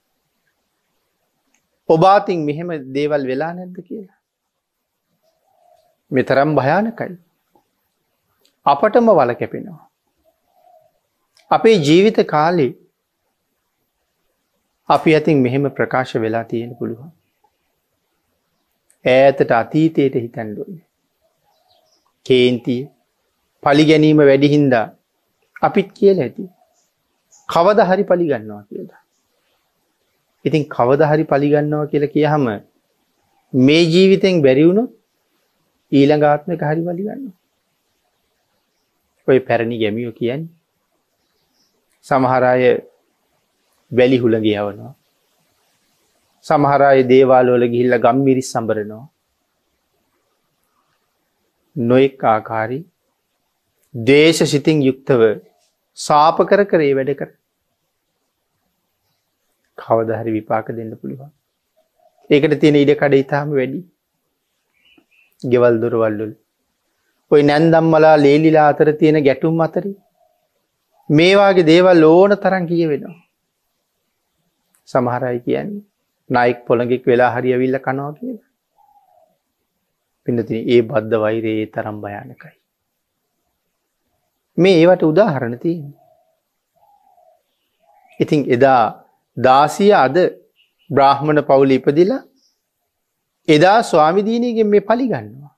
ඔබාතින් 1.90 2.46
මෙහෙම 2.46 2.70
දේවල් 2.94 3.28
වෙලා 3.32 3.54
නැද්ද 3.54 3.78
කියලා. 3.82 4.18
මෙතරම් 6.12 6.56
භයානකයි. 6.56 7.18
අපටම 8.66 9.12
වල 9.20 9.34
කැපෙනවා. 9.42 9.84
අපේ 11.52 11.76
ජීවිත 11.88 12.20
කාලේ 12.34 12.72
අපි 14.90 15.16
ඇතින් 15.16 15.46
මෙහෙම 15.46 15.70
ප්‍රකාශ 15.78 16.16
වෙලා 16.26 16.44
තියෙන 16.44 16.74
පුළුවන්. 16.76 17.14
ඈතට 19.06 19.56
අතීතයට 19.62 20.20
හිතැන්ඩුවන්න. 20.24 20.82
කේන්තිය 22.26 22.82
පලි 23.64 23.90
ගැනීම 23.92 24.22
වැඩිහින්දා 24.32 24.86
අපිත් 25.62 25.90
කියල 25.94 26.20
ඇති. 26.20 26.52
කවද 27.50 27.90
හරි 27.90 28.04
පලිගන්නවා 28.04 28.64
කියලා. 28.64 29.05
ඉතින් 30.46 30.64
කවද 30.76 31.02
හරි 31.12 31.24
පලිගන්නවා 31.24 31.90
කියල 31.92 32.06
කියහම 32.16 32.46
මේ 33.54 33.84
ජීවිතෙන් 33.94 34.44
බැරිවුණු 34.46 34.84
ඊළඟාත්මක 35.92 36.62
හරි 36.70 36.82
පලිගන්න. 36.88 37.24
ඔය 39.28 39.38
පැරණි 39.40 39.82
ගැමියෝ 39.82 40.18
කියන්න 40.20 40.44
සමහරය 42.06 42.72
වැලි 43.92 44.18
හුළඟ 44.18 44.48
යවනවා. 44.52 44.94
සමහරය 46.46 47.04
දේවාලෝල 47.12 47.66
ගිහිල්ල 47.74 47.98
ගම්මිරිස් 48.00 48.52
සම්බරනවා. 48.54 49.06
නොෙක් 51.76 52.24
ආකාරී 52.26 52.84
දේශ 53.96 54.42
සිතින් 54.46 54.78
යුක්තව 54.82 55.22
සාප 55.98 56.38
කර 56.50 56.62
කරේ 56.66 56.94
වැඩ 56.94 57.12
කර 57.20 57.30
කවදහරි 59.78 60.32
විපාක 60.38 60.68
දෙන්න 60.78 60.94
පුළුවන්. 61.00 61.32
ඒකට 62.30 62.56
තියෙන 62.62 62.80
ඉඩ 62.84 62.94
කඩ 63.00 63.22
ඉතාම 63.24 63.52
වැඩි 63.58 63.82
ගෙවල් 65.42 65.76
දොරවල්ලුල්. 65.82 66.34
ඔය 67.32 67.42
නැන්දම්මලා 67.44 68.16
ලේලිලා 68.18 68.68
අතර 68.72 68.90
තියෙන 69.00 69.20
ගැටුම් 69.28 69.62
අතරි 69.68 69.94
මේවාගේ 71.10 71.70
දේවල් 71.72 72.04
ඕන 72.04 72.32
තරන් 72.38 72.66
කිය 72.72 72.88
වෙනවා. 72.92 73.20
සමහරයි 74.90 75.40
කියන්නේ 75.40 75.84
නයික් 76.30 76.66
පොළඟෙක් 76.68 77.06
වෙලා 77.06 77.32
හරි 77.36 77.54
ඇවිල්ල 77.54 77.80
කනවා 77.80 78.12
කියල. 78.14 78.38
පිනති 80.28 80.58
ඒ 80.74 80.82
බද්ධ 80.82 81.22
වෛරයේ 81.24 81.66
තරම් 81.68 81.98
භයානකයි. 82.02 82.56
මේ 84.58 84.76
ඒවට 84.82 85.04
උදාහරණ 85.04 85.60
තියෙන. 85.60 85.94
ඉතින් 88.20 88.42
එදා 88.50 89.05
දාසිය 89.38 89.92
අද 89.96 90.18
බ්‍රාහ්මණ 90.90 91.42
පවුල 91.42 91.72
ඉපදිලා 91.72 92.22
එදා 93.48 93.80
ස්වාමිදීනයගෙන් 93.84 94.68
මේ 94.68 94.82
පලිගන්නවා. 94.82 95.54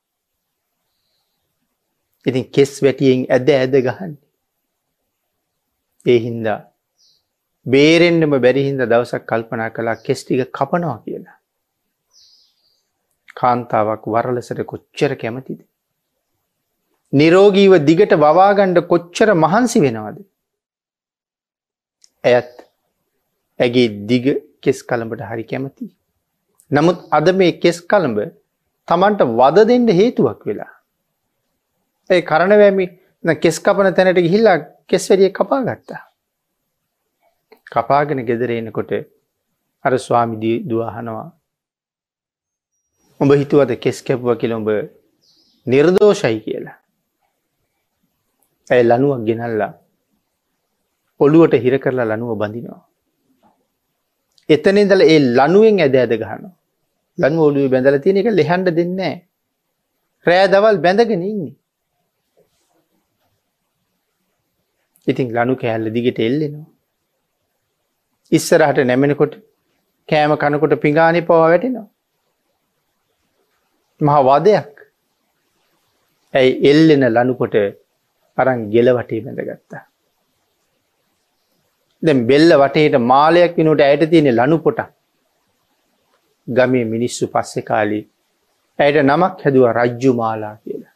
ඉතින් 2.26 2.50
කෙස් 2.52 2.74
වැටියෙන් 2.84 3.26
ඇද 3.30 3.50
ඇද 3.52 3.76
ගහන්න. 3.82 4.13
ඒ 6.06 6.20
හින්දා 6.20 6.60
බේරෙන්න්නම 7.66 8.36
බැරිහින්ද 8.42 8.82
දවසක් 8.84 9.24
කල්පනා 9.26 9.70
කලා 9.70 9.96
කෙස්ටික 9.98 10.44
කපනවා 10.52 10.98
කියලා. 11.00 11.38
කාන්තාවක් 13.36 14.06
වරලසට 14.08 14.62
කොච්චර 14.66 15.16
කැමතිද. 15.16 15.60
නිරෝගීව 17.13 17.74
දිගට 17.82 18.13
වවාගණ්ඩ 18.18 18.80
කොච්චර 18.88 19.30
මහන්සි 19.36 19.82
වෙනවද. 19.82 20.18
ඇයත් 22.24 22.67
ඇගේ 23.60 23.88
දිග 24.10 24.26
කෙස් 24.63 24.80
කළඹට 24.89 25.30
හරි 25.30 25.46
කැමති. 25.52 25.86
නමුත් 26.72 26.98
අද 27.12 27.28
මේ 27.39 27.60
කෙස් 27.63 27.80
කළඹ 27.91 28.20
තමන්ට 28.88 29.22
වද 29.39 29.67
දෙන්න 29.70 29.88
හේතුවක් 30.00 30.41
වෙලා. 30.50 30.74
ඒ 32.10 32.22
කරණවැමි 32.22 32.86
කෙස් 33.43 33.58
කපන 33.60 33.96
තැනට 33.98 34.20
ගිහිල්ලා 34.26 34.58
කෙස් 34.89 35.10
වැඩිය 35.10 35.32
කපා 35.39 35.62
ගත්තා. 35.67 36.02
කපාගෙන 37.72 38.26
ගෙදරෙනකොට 38.30 38.91
අර 39.86 39.93
ස්වාමිදී 39.98 40.58
දවාහනවා. 40.70 41.28
උඹ 43.20 43.32
හිතුවද 43.41 43.72
කෙස් 43.84 44.00
කැපුව 44.08 44.38
කියල 44.41 44.54
උඹ 44.60 44.70
නිර්දෝෂයි 45.67 46.39
කියලා. 46.46 46.78
ඇය 48.70 48.84
ලනුවක් 48.84 49.22
ගෙනල්ලා 49.28 49.72
ඔළුවට 51.20 51.63
හිර 51.63 51.76
කරලා 51.84 52.10
ලනුව 52.12 52.32
බඳිනවා. 52.41 52.87
එතනදල 54.50 55.02
ඒ 55.06 55.20
ලනුවෙන් 55.38 55.80
ඇද 55.86 55.96
ඇද 56.02 56.14
ගහන 56.22 56.44
ලනු 57.18 57.40
ඔලුව 57.48 57.72
බැඳල 57.74 57.98
තියෙන 58.04 58.20
එක 58.22 58.30
ලෙහන්ඩ 58.32 58.70
දෙන්නේ 58.80 59.16
රෑ 60.26 60.48
දවල් 60.54 60.78
බැඳගෙන 60.86 61.28
ඉන්නේ. 61.32 61.56
ඉතින් 65.08 65.28
ලනු 65.36 65.56
කෑල්ල 65.62 65.94
දිගට 65.96 66.20
එල්ලෙනවා. 66.20 66.68
ඉස්සරහට 68.32 68.80
නැමෙනකොට 68.86 69.36
කෑම 70.10 70.34
කනකොට 70.42 70.82
පිඟානි 70.84 71.22
පවා 71.28 71.44
වැටෙනවා. 71.44 71.88
මහා 74.02 74.26
වදයක් 74.30 74.74
ඇයි 76.34 76.58
එල්ලෙන 76.72 77.06
ලනුකොට 77.10 77.56
අරන් 78.38 78.60
ගෙල 78.74 78.90
වටේ 78.98 79.24
බැඳගත්තා. 79.26 79.84
දැම් 82.04 82.20
බෙල්ල 82.28 82.52
වටේට 82.62 82.96
මාලයක් 83.04 83.58
වෙනට 83.60 83.82
ඇයට 83.82 84.10
තියෙන 84.12 84.30
ලනු 84.36 84.58
පොට 84.60 84.80
ගමේ 86.48 86.86
මිනිස්සු 86.86 87.28
පස්සෙ 87.28 87.62
කාලී 87.62 88.04
ඇයට 88.80 89.00
නමක් 89.04 89.44
හැදුව 89.44 89.66
රජ්ජු 89.72 90.12
මාලා 90.14 90.56
කියලා. 90.58 90.94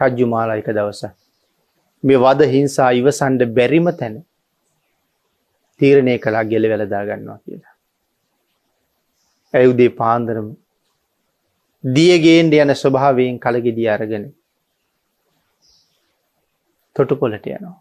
රජ්ජු 0.00 0.26
මාලා 0.26 0.58
එක 0.60 0.68
දවස. 0.70 1.02
මේ 2.04 2.22
වද 2.24 2.50
හිංසා 2.54 2.90
ඉවසන්ඩ 3.00 3.42
බැරිම 3.56 3.88
තැන 4.00 4.14
තීරණය 5.80 6.18
කලා 6.18 6.44
ගෙල 6.44 6.68
වෙලදා 6.72 7.02
ගන්නවා 7.08 7.38
කියලා. 7.38 7.74
ඇයුදේ 9.54 9.90
පාන්දරම 10.00 10.48
දියගේන්ට 11.84 12.54
යන 12.56 12.74
ස්වභාවයෙන් 12.74 13.42
කළගෙදී 13.44 13.88
අරගෙන 13.88 14.24
තොටු 16.96 17.14
පොලට 17.16 17.46
යනවා. 17.48 17.76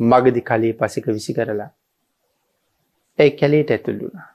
මගදි 0.00 0.40
කලේ 0.42 0.72
පසික 0.72 1.06
විසි 1.08 1.34
කරලා 1.34 1.70
ඇයි 3.18 3.32
කැලේට 3.32 3.70
ඇතුළුණා. 3.70 4.28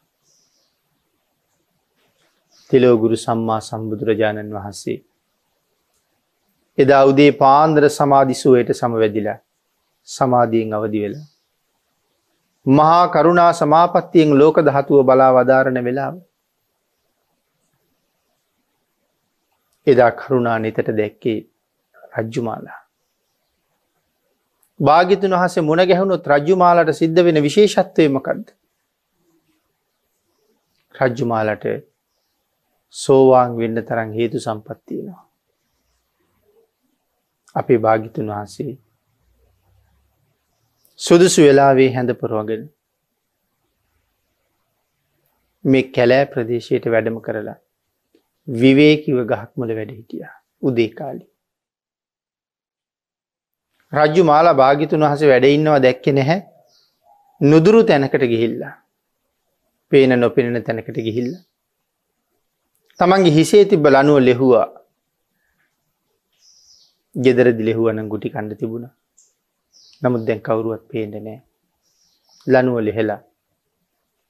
තිලෝගුරු 2.70 3.18
සම්මා 3.18 3.60
සම්බුදුරජාණන් 3.62 4.54
වහන්සේ. 4.54 4.98
එදා 6.78 7.04
උදේ 7.06 7.32
පාන්දර 7.34 7.90
සමාධිසුවයට 7.90 8.72
සමවැදිලා 8.74 9.40
සමාධීෙන් 10.08 10.74
අවදි 10.74 11.02
වෙලා. 11.02 11.26
මහා 12.66 13.04
කරුණා 13.08 13.52
සමාපත්තියෙන් 13.54 14.40
ලෝක 14.40 14.58
දහතුව 14.62 15.06
බලා 15.06 15.34
වදාරණ 15.34 15.84
වෙලාව. 15.84 16.16
එදා 19.88 20.12
කරුණා 20.14 20.58
නිතට 20.60 20.98
දැක්කේ 20.98 21.40
රජ්ජුමාලා. 22.14 22.85
භාගිතුන් 24.80 25.32
වහසේ 25.34 25.62
මුණ 25.62 25.84
ගැහුණුත් 25.86 26.28
රජ්ජුමාලට 26.28 26.94
සිද්ධ 26.94 27.24
වෙන 27.24 27.42
විශේෂත්වයමකක්ද. 27.42 28.48
රජ්ජුමාලට 30.96 31.66
සෝවාන් 32.94 33.58
වෙන්න 33.58 33.84
තරන් 33.84 34.14
හේතු 34.14 34.40
සම්පත්තියනවා. 34.40 35.24
අපේ 37.56 37.78
භාගිතුන් 37.78 38.28
වහන්සේ 38.28 38.78
සුදුසු 41.00 41.42
වෙලාවේ 41.42 41.92
හැඳ 41.94 42.12
පුරුවගෙන 42.14 42.66
මේ 45.66 45.86
කැලෑ 45.90 46.26
ප්‍රදේශයට 46.26 46.86
වැඩම 46.88 47.22
කරලා 47.22 47.56
විවේකිව 48.48 49.24
ගහක්මල 49.26 49.72
වැඩ 49.76 49.92
හිටිය 49.92 50.28
උදේකාලි. 50.62 51.26
රජ්ජු 53.96 54.24
මාලා 54.24 54.56
භාගිතුන් 54.56 55.06
වහස 55.06 55.24
වැඩඉන්නවා 55.26 55.80
දැක්කෙ 55.80 56.12
නැහැ 56.12 56.40
නුදුරු 57.42 57.82
තැනකට 57.84 58.26
ගිහිල්ලා 58.26 58.74
පේන 59.92 60.14
නොපෙනෙන 60.16 60.64
තැනකට 60.64 60.98
ගිහිල්ල. 61.00 61.32
තමන්ගේ 63.00 63.36
හිසේ 63.38 63.64
තිබ 63.66 63.86
ලනුව 63.88 64.20
ලෙහුවා 64.20 64.68
ගෙදරදි 67.16 67.64
ලෙහුවන 67.64 68.00
ගුටි 68.10 68.30
කණ්ඩ 68.30 68.60
තිබුණ 68.60 68.88
නමුත් 70.02 70.24
දැන් 70.28 70.42
කවුරුවත් 70.42 70.84
පේට 70.90 71.14
නෑ 71.18 71.38
ලනුව 72.48 72.78
ලෙහෙලා 72.80 73.22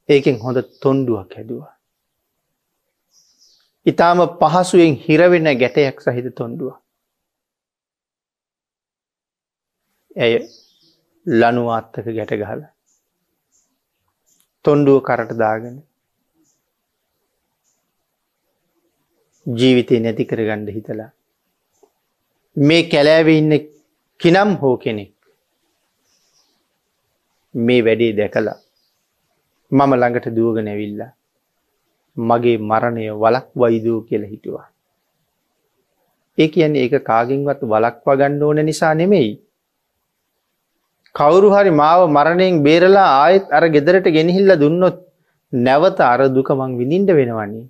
ඒකෙන් 0.10 0.36
හොඳ 0.40 0.58
තොන්ඩුවක් 0.82 1.32
හැදවා. 1.34 1.72
ඉතාම 3.86 4.20
පහසුවෙන් 4.42 4.94
හිරවෙන්න 4.98 5.50
ගැටයක් 5.56 5.98
සහිත 6.02 6.28
තොන්ඩුව. 6.36 6.74
ඇය 10.16 10.36
ලනුවාත්තක 11.26 12.08
ගැට 12.18 12.34
ගහල. 12.42 12.62
තොන්ඩුව 14.66 15.00
කරට 15.08 15.32
දාගෙන 15.42 15.76
ජීවිතය 19.46 20.00
නැති 20.00 20.30
කරගණ්ඩ 20.30 20.70
හිතලා. 20.76 21.10
මේ 22.58 22.84
කැලෑව 22.92 23.30
ඉන්න 23.34 23.54
කිනම් 24.20 24.56
හෝ 24.62 24.76
කෙනෙක් 24.78 25.14
මේ 27.56 27.82
වැඩේ 27.86 28.14
දැකලා 28.20 28.58
මම 29.72 29.92
ළඟට 30.00 30.36
දුවගෙන 30.38 30.72
ඇවිල්ලා 30.74 31.12
මගේ 32.18 32.58
මරණය 32.70 33.06
වලක් 33.24 33.48
වයිදූ 33.62 34.00
කියල 34.08 34.24
හිටුවා. 34.32 34.68
ඒ 36.38 36.48
කියන්නේ 36.48 36.84
ඒක 36.86 37.04
කාගෙන්වත් 37.10 37.62
වලක්වා 37.74 38.18
ගණ්ඩ 38.22 38.48
ඕන 38.48 38.66
නිසා 38.66 38.94
නෙමෙයි. 39.02 39.34
කවුරු 41.16 41.50
හරි 41.56 41.72
මාව 41.82 42.02
මරණයෙන් 42.16 42.64
බේරලා 42.68 43.10
ආයෙත් 43.20 43.54
අර 43.58 43.64
ගෙදරට 43.76 44.08
ගෙනහිල්ල 44.18 44.52
දුන්නොත් 44.64 44.98
නැවත 45.54 46.00
අර 46.12 46.20
දුකමං 46.38 46.72
විඳින්ට 46.80 47.12
වෙනවන්නේ. 47.20 47.68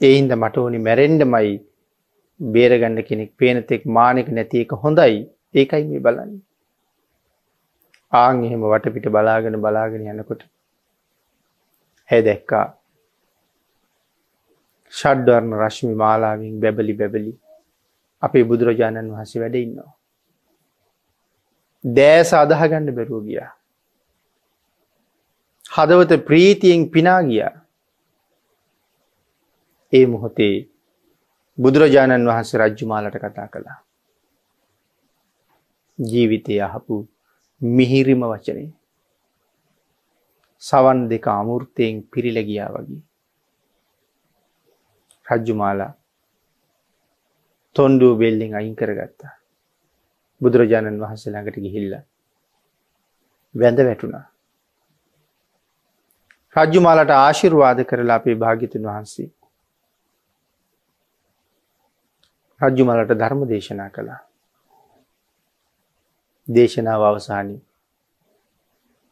එයින්ද 0.00 0.32
මට 0.40 0.62
ඕනි 0.62 0.78
මැරෙන්ඩමයි 0.86 1.50
බේරගන්න 2.40 2.98
කෙනෙක් 3.08 3.30
පේනතෙක් 3.40 3.84
මානෙක 3.98 4.30
නැති 4.36 4.62
එක 4.64 4.72
හොඳයි 4.84 5.18
ඒකයි 5.54 5.84
මේ 5.90 6.04
බලන්න. 6.06 6.32
ආං 8.12 8.42
එහෙම 8.46 8.66
වටපිට 8.72 9.12
බලාගෙන 9.16 9.60
බලාගෙන 9.64 10.08
යනකොට 10.14 10.42
හැ 12.10 12.20
දැක්කා 12.28 12.66
ෂඩ්වර්ණ 14.92 15.54
රශ්මි 15.62 15.94
මාලාවින් 16.04 16.58
බැබලි 16.62 17.00
බැබලි 17.00 17.32
අපේ 18.22 18.48
බුදුරජාණන් 18.50 19.12
වහස 19.14 19.40
වැඩ 19.42 19.64
ඉන්නවා. 19.64 19.90
දෑස 21.84 22.32
අදහගන්න 22.34 22.94
බැරුව 22.94 23.24
ගියා. 23.24 23.50
හදවත 25.76 26.24
ප්‍රීතියෙන් 26.24 26.90
පිනා 26.90 27.22
ගියා. 27.22 27.54
ඒ 29.92 30.06
මොහොතේ 30.06 30.56
බුදුරජාණන් 31.58 32.28
වහන්සේ 32.28 32.60
රජ්ජුමාලට 32.60 33.16
කතා 33.16 33.48
කළා. 33.48 33.78
ජීවිතය 35.98 36.60
අහපු 36.60 37.08
මිහිරිම 37.60 38.22
වචනේ. 38.24 38.70
සවන් 40.62 41.08
දෙක 41.08 41.26
අමුෘර්තයෙන් 41.28 42.02
පිරිලගියා 42.12 42.70
වගේ. 42.74 43.02
රජ්ජුමාලා 45.26 45.92
තොන්ඩුව 47.76 48.18
බෙල්ලෙන් 48.18 48.54
අයින් 48.54 48.76
කරගත්තා. 48.76 49.39
බුදුරජාණන් 50.40 51.00
වහන්සේ 51.00 51.32
ළඟට 51.32 51.58
ගිහිල්ල. 51.58 51.94
වැඳ 53.54 53.78
වැටුණා. 53.80 54.24
රජ්ජුමාලට 56.56 57.12
ආශිර්වාද 57.12 57.84
කරලා 57.84 58.16
අපේ 58.16 58.36
භාගිතුන් 58.36 58.84
වහන්සේ. 58.84 59.30
රජ්ජුමලට 62.60 63.12
ධර්ම 63.14 63.48
දේශනා 63.48 63.90
කළා. 63.90 64.20
දේශනාව 66.48 67.02
අවසානී 67.02 67.60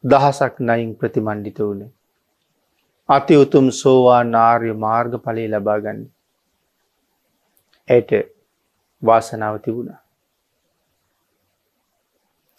දහසක් 0.03 0.59
නයින් 0.61 0.91
ප්‍රතිමණ්ඩිත 0.95 1.59
වුණ. 1.59 1.81
අති 3.09 3.35
උතුම් 3.35 3.65
සෝවා 3.73 4.23
නාර්ය 4.25 4.73
මාර්ග 4.75 5.13
පලේ 5.19 5.47
ලබාගන්න. 5.47 5.99
ඇයට 7.87 8.11
වාසනාව 9.03 9.55
තිබුණ. 9.59 9.89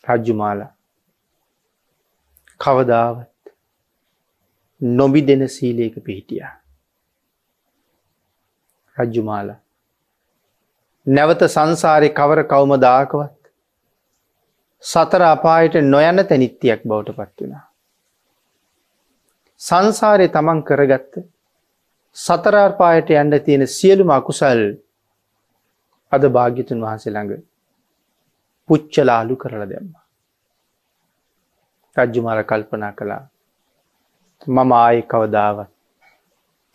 රජ්ජුමාලා 0.05 0.71
කවදාවත් 2.61 3.53
නොබි 4.81 5.23
දෙන 5.23 5.49
සීලේක 5.49 5.95
පිහිටිය. 6.05 6.45
රජ්ජුමාලා 8.97 9.59
නැවත 11.07 11.43
සංසාරය 11.49 12.09
කවර 12.11 12.43
කවම 12.45 12.73
දාකවත් 12.79 13.41
සතර 14.85 15.23
අපායට 15.25 15.75
නොයන 15.87 16.25
තැනිත්තියක් 16.25 16.81
බවට 16.85 17.17
පත් 17.17 17.37
වුණා. 17.41 17.65
සංසාරය 19.61 20.29
තමන් 20.29 20.63
කරගත්ත 20.63 21.23
සතරාර්පායට 22.17 23.11
යන්න 23.13 23.39
තියෙන 23.41 23.67
සියලුම 23.69 24.11
අකුසල් 24.11 24.63
අද 26.13 26.23
භාග්‍යතුන් 26.29 26.81
වහන්සේ 26.81 27.13
ළඟ 27.13 27.50
පුච්චලාලු 28.71 29.37
කරල 29.43 29.63
දෙම්ම. 29.73 29.91
රජ්ජුමර 31.97 32.41
කල්පනා 32.51 32.93
කළා 32.99 33.23
මම 34.49 34.73
ආය 34.73 35.03
කවදාවත් 35.13 35.71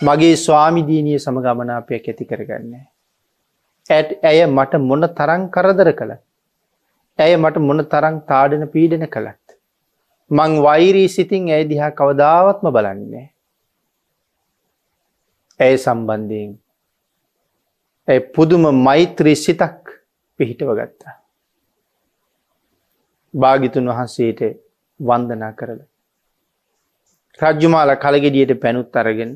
මගේ 0.01 0.35
ස්වාමිදීනිය 0.35 1.19
සමගමනාපයක් 1.19 2.07
ඇති 2.11 2.25
කරගන්නේ. 2.31 2.85
ඇත් 3.89 4.09
ඇය 4.23 4.39
මට 4.47 4.81
මොන 4.89 5.07
තරං 5.19 5.43
කරදර 5.55 5.89
කළ 5.99 6.13
ඇය 7.19 7.33
මට 7.37 7.65
මොන 7.67 7.81
තරං 7.93 8.17
තාඩන 8.29 8.67
පීඩන 8.73 9.07
කළත්. 9.15 9.45
මං 10.31 10.51
වෛරී 10.65 11.07
සිතින් 11.15 11.49
ඇය 11.55 11.63
දිහා 11.71 11.91
කවදාවත්ම 11.99 12.67
බලන්නේ. 12.77 13.25
ඇය 15.59 15.75
සම්බන්ධයෙන් 15.77 16.55
ඇ 18.07 18.19
පුදුම 18.35 18.65
මෛත්‍රී 18.87 19.37
සිතක් 19.45 19.93
පිහිටව 20.39 20.71
ගත්තා. 20.79 21.15
භාගිතුන් 23.35 23.89
වහන්සේට 23.89 24.41
වන්දනා 24.99 25.51
කරල. 25.51 25.79
රජ්ජුමාල 27.39 27.91
කළගෙඩියට 27.97 28.53
පැනුත් 28.59 28.95
අරගෙන 28.95 29.31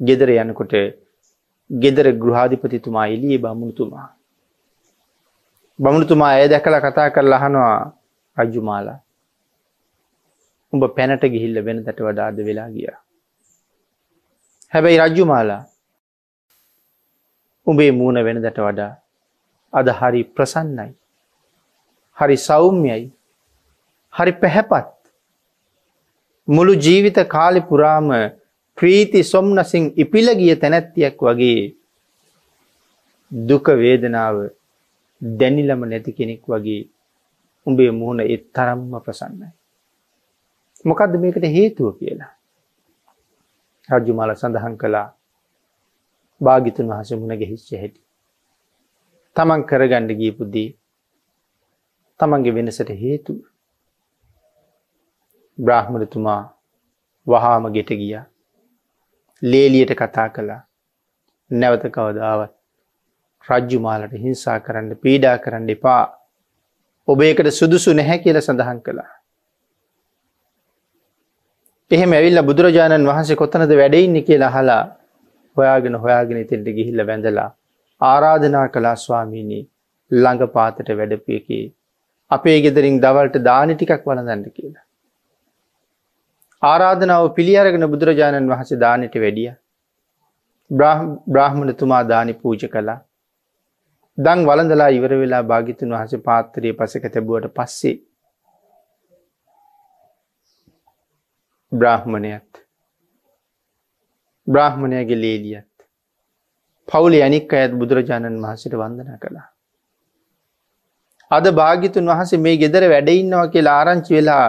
ගෙදර 0.00 0.30
යනකොට 0.34 0.74
ගෙදර 1.70 2.06
ගෘහාධිපතිතුමා 2.14 3.06
එලිය 3.06 3.38
බමුණුතුමා 3.38 4.08
බමුණුතුමා 5.78 6.30
ඇය 6.30 6.48
දැකලා 6.48 6.80
කතා 6.80 7.10
කරලා 7.10 7.38
අහනවා 7.38 7.74
රජ්ජුමාලා. 8.36 8.98
උඹ 10.72 10.84
පැනට 10.96 11.24
ගිහිල්ල 11.24 11.58
වෙන 11.64 11.84
තැට 11.84 12.00
වඩාද 12.00 12.38
වෙලා 12.46 12.68
ගිය. 12.68 12.88
හැබැයි 14.72 15.00
රජ්ජුමාලා 15.00 15.62
උඹේ 17.66 17.90
මූුණ 17.92 18.24
වෙන 18.24 18.42
දැට 18.42 18.58
වඩා 18.60 18.92
අද 19.72 19.88
හරි 19.98 20.22
ප්‍රසන්නයි. 20.26 20.90
හරි 22.18 22.36
සෞම්යයි 22.38 23.04
හරි 24.12 24.32
පැහැපත් 24.34 24.94
මුළු 26.48 26.74
ජීවිත 26.76 27.18
කාලි 27.28 27.60
පුරාම 27.62 28.08
ප්‍රීති 28.78 29.20
සොම්නසින් 29.24 29.84
ඉපිලගිය 29.96 30.54
තැනැත්තියක් 30.56 31.20
වගේ 31.20 31.60
දුක 33.32 33.66
වේදනාව 33.74 34.36
දැනිලම 35.22 35.84
නැති 35.84 36.12
කෙනෙක් 36.12 36.42
වගේ 36.44 36.88
උඹේ 37.66 37.90
මුහුණ 37.90 38.20
එත් 38.24 38.44
තරම්ම 38.52 38.92
ප්‍රසන්නයි. 39.00 39.48
මොකක්ද 40.84 41.14
මේකට 41.16 41.46
හේතුව 41.48 41.88
කියලා. 41.98 42.32
රජ්ජුමාල 43.88 44.34
සඳහන් 44.34 44.76
කළා 44.76 45.08
භාගිතුන් 46.40 46.90
වහස 46.90 47.10
මුණ 47.14 47.36
ගෙහිච්ච 47.36 47.68
හැටි. 47.72 48.00
තමන් 49.36 49.62
කරගණ්ඩ 49.64 50.18
ගීපුද්දී 50.20 50.68
තමන්ගේ 52.20 52.54
වෙනසට 52.54 52.90
හේතු. 53.00 53.34
බ්‍රාහ්මණතුමා 55.58 56.42
වහාම 57.26 57.72
ගෙට 57.72 57.90
ගිය. 57.94 58.14
ලේලියට 59.42 59.92
කතා 59.94 60.28
කළා. 60.30 60.60
නැවත 61.50 61.84
කවදාවත් 61.90 62.52
රජ්ජුමාලට 63.44 64.14
හිංසා 64.24 64.58
කරන්න 64.60 64.96
පීඩා 64.96 65.36
කරන්න 65.38 65.70
එපා. 65.70 66.02
ඔබේකට 67.08 67.50
සුදුසු 67.52 67.94
නැහැ 67.94 68.18
කියල 68.18 68.40
සඳහන් 68.40 68.80
කළා. 68.82 69.10
එහෙම 71.90 72.12
ඇවිල්ල 72.12 72.42
බුදුරජාණන් 72.42 73.08
වහන්සේ 73.10 73.36
කොතනද 73.36 73.72
වැඩඉන්න 73.76 74.16
කියලා 74.22 74.50
හලා 74.50 74.82
හොයාගෙන 75.56 75.94
හොයාගෙන 76.02 76.44
තෙන්ට 76.50 76.68
ගිහිල්ල 76.76 77.06
වැඳලා 77.06 77.48
ආරාධනා 78.00 78.66
කලා 78.68 78.96
ස්වාමීණී 79.04 79.62
ළඟ 80.10 80.52
පාතට 80.56 80.90
වැඩපියකි 80.98 81.60
අපේ 82.30 82.58
ගෙදරින් 82.60 83.00
දවල්ට 83.00 83.36
දානි 83.42 83.74
ටිකක් 83.74 84.04
වලඳන්න 84.04 84.44
කියලා. 84.50 84.84
ආරාධනාව 86.62 87.26
පිළියරගෙන 87.34 87.86
බුදුරජාණන් 87.88 88.50
වහස 88.50 88.72
දානට 88.76 89.14
වැඩිය 89.16 89.50
බ්‍රාහ්මණතුමා 90.70 92.02
දානි 92.04 92.34
පූජ 92.34 92.64
කලා 92.66 92.98
දං 94.18 94.44
වලඳලා 94.44 94.90
ඉවර 94.90 95.12
වෙලා 95.14 95.42
භාගිතුන් 95.44 95.94
වහස 95.94 96.22
පාත්තරයේ 96.22 96.74
පසක 96.74 97.04
තැබුවට 97.08 97.54
පස්සේ 97.54 97.96
බ්‍රාහ්මණයත් 101.72 102.64
බ්‍රාහ්මණයගේ 104.46 105.16
ලේලියත් 105.16 105.70
පවුලි 106.88 107.22
අනික් 107.22 107.54
අයත් 107.54 107.72
බුදුරජාණන් 107.74 108.42
වහසට 108.42 108.74
වන්දන 108.74 109.18
කළා. 109.18 109.48
අද 111.30 111.46
භාගිතුන් 111.52 112.10
වහසේ 112.10 112.38
මේ 112.38 112.56
ගෙදර 112.56 112.84
වැඩඉන්නවා 112.90 113.46
කියලා 113.46 113.78
ආරංචි 113.78 114.14
වෙලා 114.14 114.46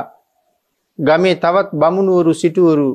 ගමේ 1.00 1.36
තවත් 1.36 1.70
බමුණුවරු 1.74 2.34
සිටුවරු 2.34 2.90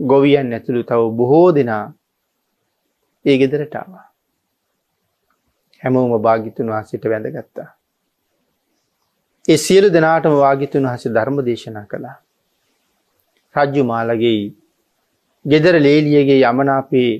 ගොවියන් 0.00 0.52
ඇතුළු 0.52 0.82
තව 0.82 1.00
බොහෝ 1.10 1.48
දෙනා 1.54 1.84
ඒ 3.24 3.36
ගෙදරටාවා. 3.38 4.04
හැමෝම 5.82 6.12
භාගිතුන් 6.22 6.70
වහසට 6.70 7.04
වැඳගත්තා. 7.04 7.68
ඒ 9.48 9.56
සියලු 9.56 9.88
දෙනාටම 9.92 10.34
වාගිතුන් 10.36 10.88
වහස 10.88 11.04
ධර්ම 11.08 11.38
දේශනා 11.44 11.86
කළා. 11.86 12.16
රජ්ජු 13.54 13.84
මාලගේ 13.84 14.40
ගෙදර 15.44 15.74
ලේලියගේ 15.78 16.40
යමනාපේ 16.42 17.10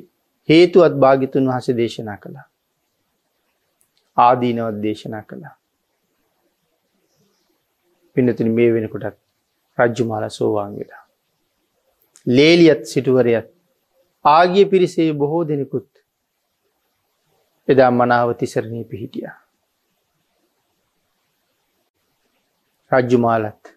හේතුවත් 0.48 0.94
භාගිතුන් 0.96 1.48
වහස 1.48 1.68
දේශනා 1.76 2.16
කළා. 2.16 2.46
ආදීනවත් 4.16 4.82
දේශනා 4.82 5.22
කළා. 5.22 5.56
පිනතින 8.16 8.50
මේ 8.52 8.70
වෙනකොටත් 8.74 9.18
රජ්ජුමාල 9.78 10.28
සෝවාන් 10.30 10.76
වෙලා. 10.78 11.02
ලේලියත් 12.26 12.84
සිටුවරයත් 12.84 13.48
ආගිය 14.24 14.66
පිරිසේ 14.66 15.12
බොහෝ 15.14 15.42
දෙනෙකුත් 15.48 15.90
එදා 17.68 17.90
මනාව 17.90 18.34
තිසරණී 18.34 18.84
පිහිටිය. 18.84 19.28
රජ්ජුමාලත් 22.92 23.74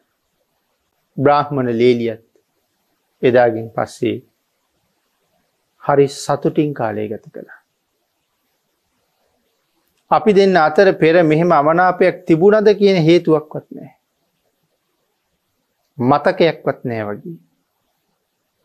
බ්‍රාහ්මණ 1.17 1.77
ලේලියත් 1.77 2.25
එදාගෙන් 3.21 3.69
පස්සේ 3.69 4.17
හරි 5.83 6.07
සතුටින් 6.15 6.73
කාලය 6.73 7.07
ගත 7.09 7.25
කළා. 7.33 7.56
අපි 10.11 10.31
දෙන්න 10.33 10.55
අතර 10.57 10.87
පෙර 10.93 11.15
මෙහෙම 11.23 11.51
අමනාපයක් 11.51 12.23
තිබුණද 12.25 12.69
කියන 12.79 12.97
හේතුවක්වත් 13.07 13.67
නෑ. 13.75 13.91
මතකයක්වත් 15.97 16.79
නෑ 16.83 17.03
වගේ. 17.07 17.37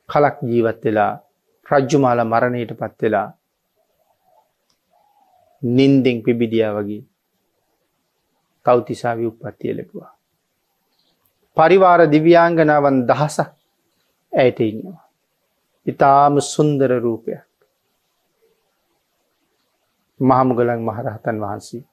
කලක් 0.09 0.37
ජීවත් 0.42 0.83
වෙලා 0.85 1.12
රජ්ජුමාල 1.66 2.20
මරණයට 2.24 2.72
පත් 2.81 2.98
වෙලා 3.02 3.28
නින්දෙන් 5.62 6.22
පිබිඩියා 6.22 6.72
වගේ 6.76 7.02
කෞතිසාවි 8.66 9.26
උපත්තිය 9.26 9.76
ලැබවා. 9.76 10.11
පරිවාර 11.57 12.00
දිව්‍යාංගනාවන් 12.11 13.07
දහසක් 13.09 13.50
ඇයට 14.33 14.61
ඉන්නවා. 14.61 15.00
ඉතාම 15.87 16.40
සුන්දර 16.42 16.90
රූපයක්. 17.00 17.51
මහමුගලන් 20.22 20.82
මහරහතන් 20.88 21.37
වහන්සේ. 21.44 21.85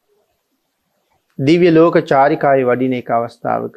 දිව්‍ය 1.39 1.70
ලෝක 1.72 1.96
චාරිකාය 2.12 2.63
වඩින 2.63 2.94
එක 2.94 3.10
අවස්ථාවක. 3.12 3.76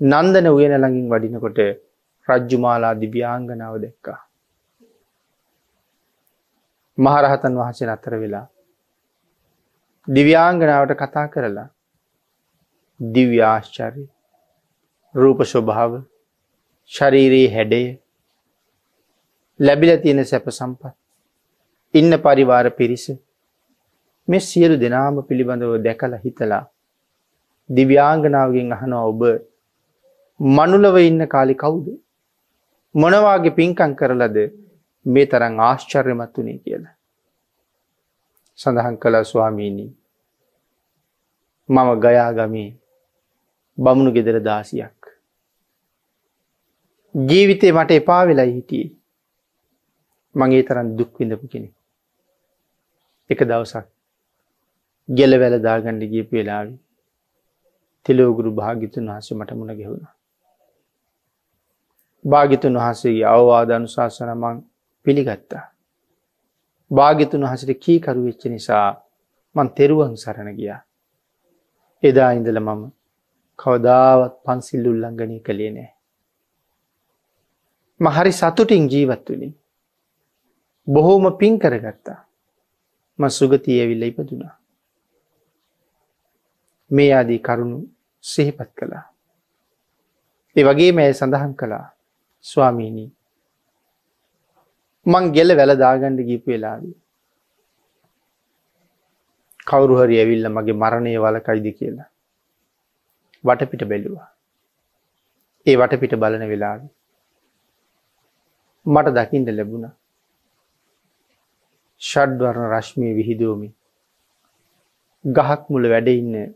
නන්දන 0.00 0.48
උයන 0.48 0.74
ළඟින් 0.74 1.06
වඩිනකොට 1.10 1.60
රජ්ජුමාලා 2.28 2.94
දිව්‍යාංගනාව 2.94 3.74
දෙක්කා. 3.80 4.20
මහරහතන් 6.98 7.58
වහන්සේ 7.60 7.90
අතර 7.96 8.14
වෙලා. 8.16 8.46
දිව්‍යාංගනාවට 10.08 10.94
කතා 10.94 11.26
කරලා 11.28 11.68
දිව්‍යාශ්චරය 13.00 14.04
රූප 15.14 15.40
ස්වභාව 15.44 15.92
ශරීරයේ 16.90 17.50
හැඩය 17.50 17.82
ලැබිල 19.60 19.92
තියෙන 19.96 20.24
සැප 20.24 20.48
සම්පත් 20.50 20.94
ඉන්න 21.98 22.12
පරිවාර 22.24 22.66
පිරිස 22.78 23.06
මේ 24.28 24.44
සියලු 24.48 24.76
දෙනාම 24.82 25.22
පිළිබඳව 25.28 25.72
දැකලා 25.86 26.24
හිතලා 26.24 26.64
දිව්‍යාංගනාවගෙන් 27.70 28.74
අහනවා 28.76 29.04
ඔබ 29.12 29.22
මනුලව 30.40 30.96
ඉන්න 31.00 31.26
කාලි 31.26 31.54
කවුද? 31.54 31.86
මොනවාගේ 32.94 33.56
පින්කං 33.58 33.92
කරලද 34.00 34.36
මේ 35.06 35.26
තරං 35.32 35.56
ආශ්චර්යමත් 35.60 36.36
වනේ 36.36 36.58
කියලා. 36.58 36.94
සඳහන් 38.58 38.96
කළ 39.02 39.16
ස්වාමීණී 39.22 39.90
මම 41.68 41.90
ගයාගමී 42.04 42.68
බමුණු 43.78 44.12
ගෙදර 44.12 44.38
දාසියක්. 44.40 45.00
ජීවිතය 47.14 47.72
මට 47.72 47.98
එපා 48.00 48.22
වෙලා 48.26 48.46
හිටියේ. 48.46 48.94
මගේ 50.34 50.62
තරන් 50.62 50.88
දුක් 50.98 51.12
විඳපු 51.20 51.46
කෙනෙ. 51.52 51.68
එක 53.30 53.40
දවසක් 53.44 53.86
ගෙල 55.08 55.32
වැල 55.40 55.56
දාගණ්ඩ 55.60 56.10
ගියපු 56.12 56.36
වෙලාවි 56.36 56.74
තෙලෝගුරු 58.06 58.50
භාගිතුන් 58.52 59.08
වහස 59.08 59.28
මට 59.32 59.50
මුණ 59.52 59.72
ගෙවුණ. 59.72 60.04
භාගිතුන් 62.24 62.78
වහසේගේ 62.78 63.26
අවවාද 63.26 63.70
අනුශාසන 63.70 64.30
මං 64.34 64.62
පිළිගත්තා. 65.06 65.64
භාගිතුන් 66.90 67.46
වහසට 67.46 67.72
කීකරු 67.78 68.20
වෙච්ච 68.26 68.44
නිසා 68.46 68.86
මන් 69.56 69.68
තෙරුවන් 69.70 70.14
සරණ 70.16 70.50
ගියා. 70.54 70.80
එදා 72.02 72.30
ඉඳල 72.32 72.60
මම 72.60 72.82
කවදාවත් 73.58 74.34
පන්සිල් 74.44 74.84
උල්ලංගනය 74.86 75.38
කළේ 75.40 75.70
නෑ. 75.70 75.90
මහරි 78.00 78.32
සතුටින් 78.32 78.88
ජීවත් 78.92 79.28
වලින්. 79.28 79.52
බොහෝම 80.86 81.24
පින් 81.38 81.58
කරගත්තා. 81.58 82.18
ම 83.18 83.28
සුගතිය 83.38 83.78
ඇවිල්ල 83.82 84.08
ඉපදුනා. 84.08 84.54
මේ 86.90 87.10
ආදී 87.12 87.38
කරුණු 87.38 87.78
සිහිපත් 88.24 88.70
කළා. 88.78 89.04
ඒ 90.56 90.64
වගේ 90.64 90.92
මෑ 90.92 91.12
සඳහන් 91.12 91.54
කළා 91.54 91.86
ස්වාමීණී 92.44 93.10
මං 95.06 95.26
ගෙල 95.36 95.50
වැලදාගණ්ඩ 95.58 96.20
ගීපු 96.28 96.50
වෙලාදී. 96.52 96.96
කවුරුහරි 99.66 100.16
ඇවිල්ල 100.20 100.48
මගේ 100.48 100.80
මරණය 100.82 101.12
වලකයිද 101.24 101.66
කියලා. 101.78 102.08
වටපිට 103.44 103.84
බැලුවා. 103.90 104.28
ඒ 105.66 105.76
වටපිට 105.76 106.14
බලන 106.22 106.44
වෙලාව. 106.52 106.80
මට 108.86 109.14
දකිින්ට 109.16 109.50
ලැබුණ. 109.56 109.86
ෂඩ්වරණ 112.02 112.70
රශ්මය 112.72 113.14
විහිදෝමි. 113.18 113.68
ගහක් 115.24 115.62
මුල 115.70 115.88
වැඩඉන්න 115.92 116.54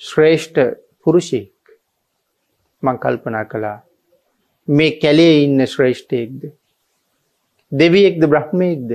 ශ්‍රේෂ්ඨ 0.00 0.76
පුරුෂයෙක් 1.02 1.54
මං 2.82 2.98
කල්පනා 3.04 3.44
කළා. 3.44 3.78
මේ 4.68 4.98
කැලේ 5.02 5.34
ඉන්න 5.44 5.66
ශ්‍රේෂ්ඨයෙක්ද? 5.66 6.42
දෙවියෙක්ද 7.72 8.22
බ්‍රහ්මයෙක්ද? 8.26 8.90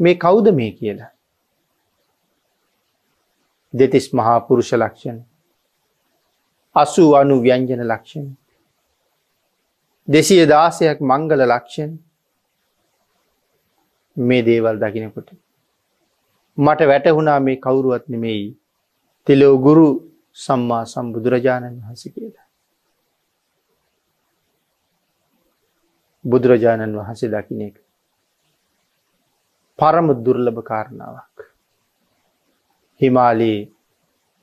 මේ 0.00 0.14
කෞුද 0.16 0.52
මේ 0.52 0.72
කියලා? 0.72 1.10
දෙතිස් 3.74 4.12
මහා 4.12 4.38
පුරුෂ 4.46 4.72
ලක්ෂණ. 4.72 5.18
අසු 6.76 7.04
අනු 7.14 7.42
ව්‍යංජන 7.42 7.88
ලක්ෂණ. 7.88 8.30
දෙසිය 10.08 10.46
දාසයක් 10.46 10.98
මංගල 11.00 11.40
ලක්ෂණ. 11.48 11.92
මේ 14.16 14.42
දේවල් 14.42 14.76
දකිනකොට 14.78 15.28
මට 16.58 16.80
වැටහුණා 16.82 17.40
මේ 17.40 17.56
කවුරුවත් 17.58 18.08
නෙමෙයි 18.08 18.46
තෙලෝ 19.26 19.58
ගුරු 19.58 19.86
සම්මා 20.36 20.84
සම්බුදුරජාණන් 20.86 21.80
වහස 21.80 22.04
කියලා. 22.06 22.46
බුදුරජාණන් 26.24 26.96
වහන්සේ 26.96 27.30
දකින 27.30 27.60
එක. 27.60 27.76
පරම 29.78 30.08
දුර්ලභ 30.16 30.62
කාරණාවක්. 30.62 31.36
හිමාලයේ 33.00 33.70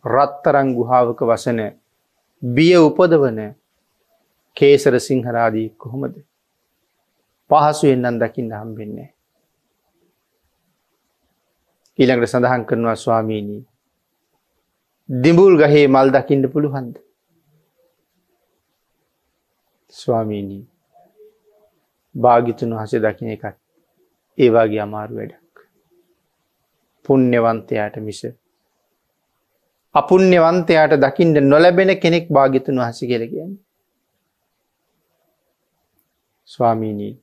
රත්තරං 0.05 0.73
ගුහාවක 0.75 1.21
වසන 1.23 1.59
බිය 2.43 2.75
උපදවන 2.79 3.39
කේසර 4.57 4.99
සිංහරාදී 4.99 5.69
කොහොමද 5.77 6.15
පහසුවෙන්න්නන් 7.49 8.19
දකින්න 8.19 8.51
හම්බෙන්නේ. 8.53 9.09
ඊළඟට 11.99 12.31
සඳහන් 12.31 12.63
කරනවා 12.65 12.95
ස්වාමීණී 12.95 13.61
දිඹුල් 15.09 15.55
ගහේ 15.57 15.85
මල් 15.87 16.11
දකින්න 16.11 16.49
පුළුහන්ද. 16.53 16.95
ස්වාමීණී 19.93 20.63
භාගිතුන් 22.15 22.75
වහස 22.75 22.93
දකින 22.99 23.29
එකත් 23.29 23.55
ඒවාගේ 24.37 24.81
අමාරු 24.81 25.15
වැඩක්. 25.15 25.55
පුුණ්‍යවන්තයාට 27.05 27.97
මිස. 27.99 28.21
අපුුණ්‍යවන්තයාට 29.95 30.93
දකිින්ට 30.97 31.37
නොලැබෙන 31.43 31.91
කෙනෙක් 31.99 32.29
භාගිතුන් 32.29 32.79
වහස 32.79 32.99
කියලගන්න. 33.03 33.55
ස්වාමීණී 36.49 37.15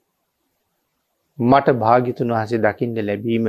මට 1.38 1.72
භාගිතුන් 1.74 2.30
වහසේ 2.30 2.60
දකිින්ට 2.60 2.98
ලැබීම 3.02 3.46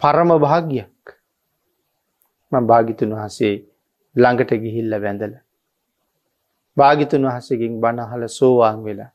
පරම 0.00 0.30
භාග්‍යයක්. 0.38 0.94
භාගිතුන් 2.52 3.12
වහසේ 3.12 3.54
ළඟට 4.16 4.52
ගිහිල්ල 4.56 4.94
වැඳල. 4.96 5.34
භාගිතුන් 6.76 7.22
වහසකින් 7.24 7.80
බණහල 7.80 8.24
සෝවාන් 8.28 8.84
වෙලා 8.84 9.10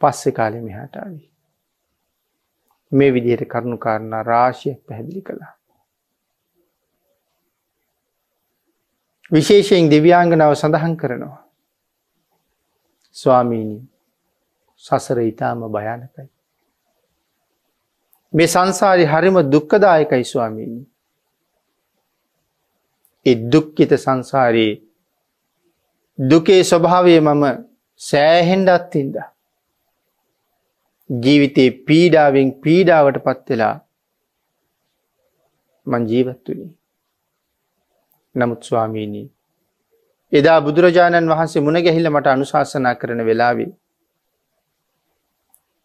පස්සෙ 0.00 0.32
කාලෙ 0.32 0.60
මෙහාටාවී. 0.60 1.26
මේ 2.92 3.14
විදිහයට 3.14 3.48
කරුණු 3.48 3.78
කාරණා 3.78 4.22
රාශයක් 4.22 4.80
පැහැදිලි 4.86 5.22
කළා. 5.22 5.54
විශේෂයෙන් 9.32 9.90
දෙව්‍යාංගනාව 9.90 10.54
සඳහන් 10.54 10.96
කරනවා. 10.96 11.44
ස්වාමීණී 13.16 13.88
සසර 14.84 15.18
ඉතාම 15.22 15.60
භයානකයි. 15.68 16.37
මේ 18.34 18.46
සංසාරි 18.46 19.04
හරිම 19.04 19.36
දුක්කදායකයි 19.52 20.24
ස්වාමීණී. 20.24 20.86
ඉද්දුක්කිත 23.26 23.92
සංසාරයේ 23.96 24.74
දුකේ 26.18 26.62
ස්වභාවය 26.64 27.20
මම 27.20 27.44
සෑහෙන්ඩත්තින්ද. 28.00 29.16
ජීවිතයේ 31.10 31.70
පීඩාවෙන් 31.86 32.52
පීඩාවට 32.62 33.18
පත්වෙලා 33.24 33.76
මං 35.86 36.06
ජීවත්තුනි. 36.06 36.66
නමුත් 38.34 38.62
ස්වාමීණී. 38.62 39.26
එදා 40.32 40.60
බුදුරජාණන් 40.60 41.30
වහන්සේ 41.32 41.62
මුණ 41.62 41.82
ගැහිල්ල 41.82 42.10
මට 42.10 42.26
අනුශාසනා 42.28 42.94
කරන 42.94 43.26
වෙලාවේ. 43.26 43.70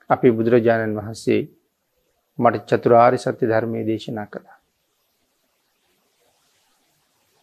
අපි 0.09 0.31
බුදුරජාණන් 0.31 0.97
වහන්සේ 0.97 1.41
මට 2.39 2.65
චතුරාරි 2.69 3.17
සත්‍ය 3.17 3.45
ධර්මය 3.47 3.85
දේශනා 3.85 4.25
කළා. 4.25 4.57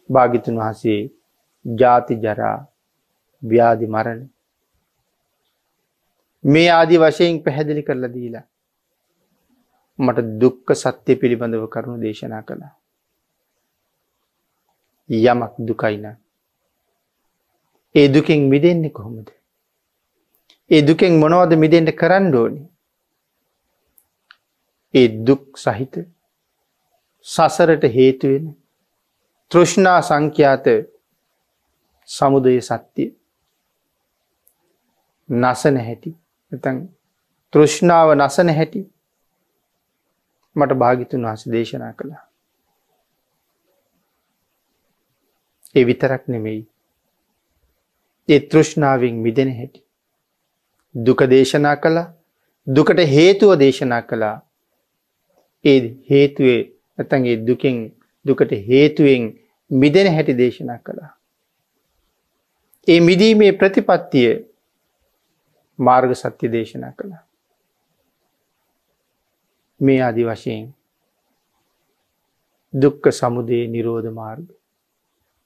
භාගිතුන් 0.09 0.59
වහසේ 0.59 1.01
ජාති 1.65 2.15
ජරා 2.15 2.57
ව්‍යාධි 3.43 3.87
මරණ 3.87 4.21
මේ 6.43 6.69
ආදි 6.69 6.97
වශයෙන් 6.97 7.43
පැහැදිලි 7.43 7.83
කරලා 7.83 8.13
දීලා 8.13 8.45
මට 9.99 10.27
දුක්ක 10.41 10.67
සත්‍යය 10.73 11.15
පිළිබඳව 11.15 11.65
කරුණු 11.67 12.01
දේශනා 12.01 12.41
කළා. 12.41 12.73
යමක් 15.09 15.53
දුකයින 15.67 16.05
ඒ 17.95 18.07
දුකෙන් 18.07 18.41
මිදෙන්නේ 18.49 18.89
කොහොමද? 18.89 19.29
ඒ 20.71 20.81
දුකෙන් 20.81 21.19
මොනවද 21.19 21.53
මිදෙන්ට 21.55 21.91
කරන්න 21.91 22.35
ඕනි? 22.35 22.61
ඒ 24.93 25.07
දුක් 25.25 25.43
සහිත 25.57 25.93
සසරට 27.25 27.83
හේතුවෙන 27.89 28.47
තෘෂ්ණා 29.51 29.99
සංඛ්‍යාත 30.01 30.65
සමුදය 32.09 32.55
සත්‍යය 32.61 33.09
නසන 35.29 35.77
හැටි 35.79 36.11
එතන් 36.51 36.81
තෘෂ්ණාව 37.53 38.09
නසන 38.15 38.49
හැටි 38.51 38.81
මට 40.55 40.75
භාගිතුන් 40.75 41.25
වහස 41.25 41.43
දේශනා 41.47 41.93
කළා. 41.93 42.23
ඒ 45.75 45.85
විතරක් 45.85 46.23
නෙමෙයි. 46.27 46.61
ඒ 48.29 48.39
තෘෂ්ණාවෙන් 48.41 49.15
මිදෙන 49.17 49.51
හැටි. 49.55 49.81
දුක 50.95 51.21
දේශනා 51.29 51.75
කළා 51.77 52.07
දුකට 52.67 52.99
හේතුව 53.07 53.59
දේශනා 53.59 54.01
කළා 54.03 54.35
ඒ 55.65 55.79
හේතුවේ 56.09 56.59
ඇතන්ගේ 56.99 57.37
දුකින් 57.47 57.77
දුකට 58.25 58.51
හේතුවෙන් 58.67 59.25
මිදෙන 59.71 60.13
හැටි 60.13 60.37
දේශනා 60.37 60.79
කළා. 60.79 61.11
ඒ 62.87 62.99
මිදීමේ 62.99 63.51
ප්‍රතිපත්තිය 63.51 64.29
මාර්ග 65.79 66.13
සත්‍ය 66.13 66.51
දේශනා 66.51 66.91
කළා. 66.91 67.23
මේ 69.81 70.01
අදි 70.01 70.23
වශයෙන් 70.23 70.65
දුක්ක 72.73 73.11
සමුදේ 73.11 73.63
නිරෝධ 73.67 74.09
මාර්ග 74.11 74.47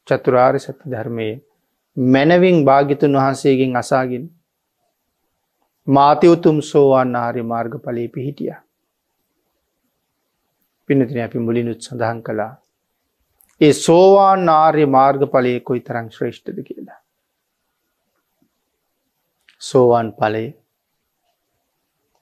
චතුරාර් 0.08 0.60
සත්‍ය 0.60 0.92
ධර්මය 0.92 1.30
මැනවින් 1.98 2.66
භාගිතුන් 2.66 3.14
වහන්සේගෙන් 3.14 3.76
අසාගෙන 3.76 4.26
මාතයවතුම් 5.88 6.62
සෝවාන් 6.64 7.16
ආරය 7.16 7.44
මාර්ග 7.44 7.74
පලේ 7.80 8.08
පිහිටිය. 8.08 8.65
පිනතින 10.90 11.24
අපි 11.24 11.40
මුලිනුත් 11.40 11.82
සඳහන් 11.82 12.20
කළා. 12.24 12.54
ඒ 13.62 13.74
සෝවාන් 13.76 14.50
ආර්ය 14.50 14.86
මාර්ග 14.88 15.22
පලය 15.32 15.60
කොයි 15.60 15.82
තරං 15.82 16.12
ශ්‍රේෂ්ඨද 16.12 16.60
කියලා. 16.64 17.00
සෝවාන් 19.62 20.14
පලය 20.14 20.46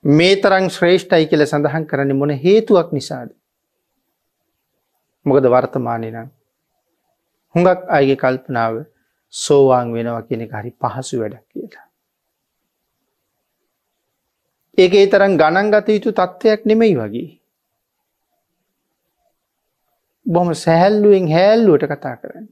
මේ 0.04 0.36
තරං 0.38 0.70
ශ්‍රේෂ්ඨයි 0.70 1.28
කියල 1.28 1.46
සඳහන් 1.46 1.86
කරන්නේ 1.86 2.14
මොන 2.14 2.34
හේතුවක් 2.40 2.90
නිසාද. 2.92 3.30
මොකද 5.26 5.46
වර්තමානය 5.48 6.10
නම් 6.12 6.30
හුඟක් 7.56 7.88
අයගේ 7.90 8.22
කල්පනාව 8.24 8.84
සෝවාන් 9.34 9.94
වෙනවා 9.94 10.22
කෙනෙ 10.22 10.48
හරි 10.54 10.72
පහසු 10.82 11.20
වැඩක් 11.22 11.46
කියලා. 11.50 11.88
ඒක 14.78 14.94
ඒ 14.94 15.08
තරම් 15.08 15.34
ගණන් 15.38 15.72
ගත 15.72 15.88
යුතු 15.90 16.12
තත්ත්වයක් 16.12 16.62
නෙමෙයි 16.66 16.96
වගේ. 16.98 17.30
බොහොම 20.26 20.54
සැහැල්ලුවෙන් 20.56 21.28
හැල්ලුවට 21.28 21.88
කතා 21.92 22.16
කරන්න. 22.18 22.46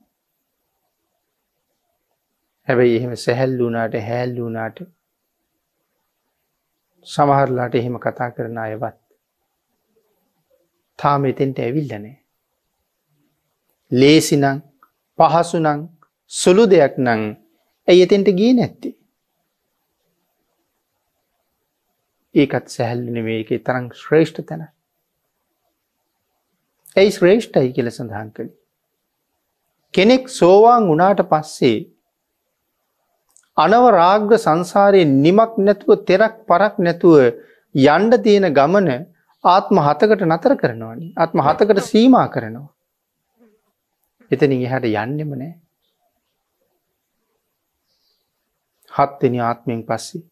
හැබැයි 2.68 2.98
එහෙම 2.98 3.14
සැහැල්ලුනාට 3.18 3.96
හැල්ලුනාට 4.08 4.82
සමහරලාට 7.08 7.76
එහෙම 7.76 8.00
කතා 8.00 8.32
කරන 8.32 8.58
අයවත් 8.58 8.98
තාම 11.00 11.26
එතෙන්ට 11.26 11.60
ඇවිල්ලනෑ. 11.60 12.16
ලේසිනං 13.92 14.48
පහසුනං 15.20 15.88
සුළු 16.32 16.66
දෙයක් 16.70 16.98
නං 16.98 17.24
ඇයි 17.88 18.04
එතෙන්ට 18.04 18.30
ගිය 18.40 18.54
නැත්තේ. 18.54 18.94
ඒකත් 22.36 22.68
සැහැල්ලන 22.68 23.24
මේක 23.24 23.50
තරං 23.66 23.90
ශ්‍රේෂ්ඨ 23.94 24.46
තැන. 24.48 24.68
ඇයි 26.96 27.12
ශ්‍රේෂ්ඨයි 27.12 27.72
කියල 27.76 27.90
සඳහන් 27.90 28.30
කළි. 28.36 28.52
කෙනෙක් 29.94 30.28
සෝවාන් 30.30 30.90
වනාට 30.90 31.22
පස්සේ 31.30 31.78
අනව 33.58 33.86
රාග්‍ර 33.92 34.38
සංසාරයේ 34.38 35.12
නිමක් 35.16 35.54
නැතුව 35.60 36.04
තෙරක් 36.06 36.36
පරක් 36.48 36.76
නැතුව 36.80 37.16
යන්ඩ 37.76 38.14
තියෙන 38.26 38.48
ගමන 38.54 38.90
ආත්ම 39.44 39.78
හතකට 39.80 40.28
නතර 40.28 40.54
කරනවානි 40.56 41.08
ආත්ම 41.16 41.40
හතකට 41.40 41.84
සීමා 41.84 42.28
කරනවා. 42.28 42.70
එතනින් 44.32 44.66
එහට 44.68 44.86
යන්නෙම 44.92 45.32
නෑ. 45.34 45.54
හත්වෙනි 48.92 49.40
ආත්මයෙන් 49.42 49.84
පස්සේ. 49.84 50.24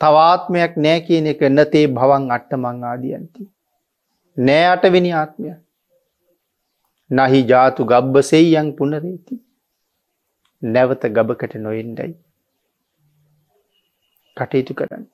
තවාත්මයක් 0.00 0.78
නෑ 0.78 1.04
කියන 1.06 1.26
එක 1.32 1.44
නතේ 1.50 1.86
භවන් 1.88 2.30
අට්ටමං 2.30 2.82
ආදියන්ති. 2.84 3.50
නෑ 4.36 4.66
අටවෙනි 4.68 5.12
ආත්මය. 5.14 5.54
නහි 7.16 7.40
ජාතු 7.50 7.84
ගබ්බ 7.84 8.22
සෙයියන් 8.22 8.68
පුනරේති. 8.76 9.36
නැවත 10.62 11.02
ගබකට 11.16 11.54
නොෙන්ඩයි. 11.56 12.12
කටයුතු 14.36 14.74
කරන්න. 14.74 15.04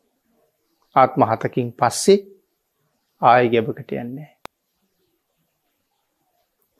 ආත්ම 0.97 1.23
හතකින් 1.31 1.73
පස්සේ 1.73 2.21
ආය 3.23 3.49
ගැබකට 3.49 3.93
යන්නේ. 3.95 4.31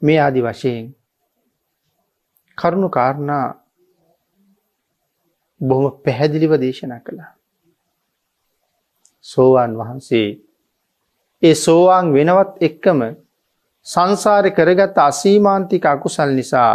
මේ 0.01 0.19
ආදි 0.19 0.41
වශයෙන් 0.41 0.87
කරුණු 2.57 2.89
කාරණා 2.89 3.45
බොහොම 5.61 6.01
පැහැදිලිව 6.03 6.53
දේශනා 6.61 6.99
කළා. 6.99 7.31
සෝවාන් 9.25 9.77
වහන්සේ 9.77 10.27
ඒ 11.43 11.55
සෝවාන් 11.55 12.13
වෙනවත් 12.13 12.51
එක්කම 12.61 13.01
සංසාර 13.85 14.45
කරගත් 14.51 14.97
අසීමාන්තික 14.99 15.85
අකුසල් 15.85 16.31
නිසා 16.31 16.73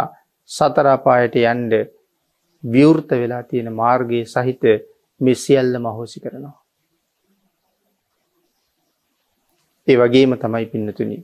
සතරාපායට 0.49 1.35
යන්ඩ 1.37 1.73
විවෘත 2.63 3.09
වෙලා 3.13 3.43
තියෙන 3.43 3.73
මාර්ගයේ 3.73 4.25
සහිත 4.25 4.63
මෙසිියල්ල 5.21 5.79
මහෝසි 5.79 6.19
කරනවා. 6.19 6.57
ඒ 9.87 9.97
වගේම 9.97 10.31
තමයි 10.35 10.65
පින්නතුනි. 10.65 11.17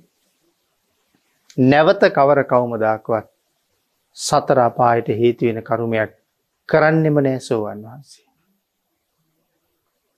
නැවත 1.57 2.03
කවර 2.09 2.43
කවුමදාක්වත් 2.45 3.27
සතරාපායට 4.17 5.07
හේතුවෙන 5.11 5.63
කරුමයක් 5.63 6.11
කරන්නෙම 6.69 7.17
නෑ 7.19 7.39
සෝවන් 7.41 7.83
වහන්සේ. 7.83 8.25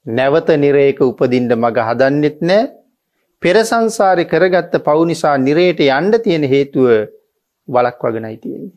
නැවත 0.05 0.49
නිරේක 0.55 0.99
උපදින්ට 1.01 1.51
මඟ 1.53 1.79
හදන්නෙත් 1.81 2.41
නෑ 2.43 2.84
පෙරසංසාරය 3.41 4.25
කරගත්ත 4.25 4.75
පවුනිසා 4.81 5.35
නිරේට 5.39 5.79
යන්ඩ 5.81 6.15
තියෙන 6.19 6.45
හේතුව 6.45 6.89
වලක් 7.67 8.01
වගෙනයි 8.05 8.37
තියෙන්නේ. 8.37 8.73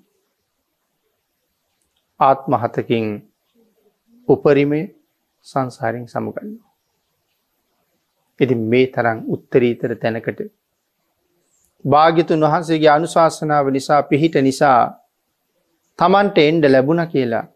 ආත්ම 2.20 2.52
හතකින් 2.54 3.06
උපරිමය 4.28 4.80
සංසාරෙන් 5.46 6.06
සමුගන්න. 6.06 6.54
ඉති 8.40 8.54
මේ 8.66 8.86
තරම් 8.88 9.18
උත්තරීතර 9.28 9.92
තැනකට 9.96 10.40
භාගිතුන් 11.84 12.40
වහන්සේගේ 12.42 12.90
අනුශාසනාව 12.90 13.70
නිසා 13.70 14.02
පිහිට 14.04 14.36
නිසා 14.42 14.80
තමන්ට 15.98 16.38
එන්ඩ 16.40 16.64
ලැබුණ 16.66 17.04
කියලා 17.08 17.46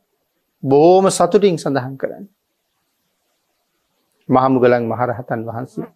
බෝම 0.63 1.11
සතුටින් 1.11 1.59
සඳහන් 1.59 1.97
කරන්න. 1.97 2.25
මහමුගලන් 4.29 4.85
මහරහතන් 4.87 5.45
වහන්සේ. 5.47 5.89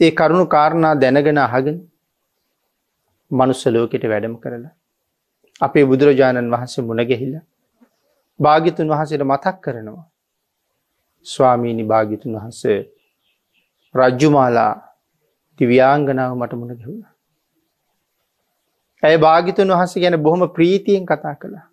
ඒ 0.00 0.10
කරුණු 0.10 0.46
කාරණා 0.46 0.94
දැනගෙන 0.94 1.38
අහගෙන 1.38 1.76
මනුස්සලෝකෙට 3.30 4.04
වැඩම 4.04 4.34
කරලා. 4.36 4.72
අපේ 5.60 5.84
බුදුරජාණන් 5.84 6.52
වහන්සේ 6.54 6.84
මුණගෙහිල්ල. 6.84 7.34
භාගිතුන් 8.40 8.88
වහසට 8.88 9.22
මතක් 9.22 9.56
කරනවා. 9.60 10.04
ස්වාමීණි 11.26 11.84
භාගිතුන් 11.84 12.38
වහන්සේ 12.38 12.78
රජ්ජුමාලා 13.94 14.72
තිව්‍යාංගනාව 15.58 16.32
මට 16.36 16.52
මුණ 16.54 16.72
ගැහුණ. 16.72 17.04
ඇය 19.02 19.16
භාගිතුන් 19.18 19.72
වහස 19.72 19.94
ගැන 19.98 20.18
බොහොම 20.22 20.42
ප්‍රීතියෙන් 20.48 21.06
කතා 21.06 21.36
කළා. 21.36 21.64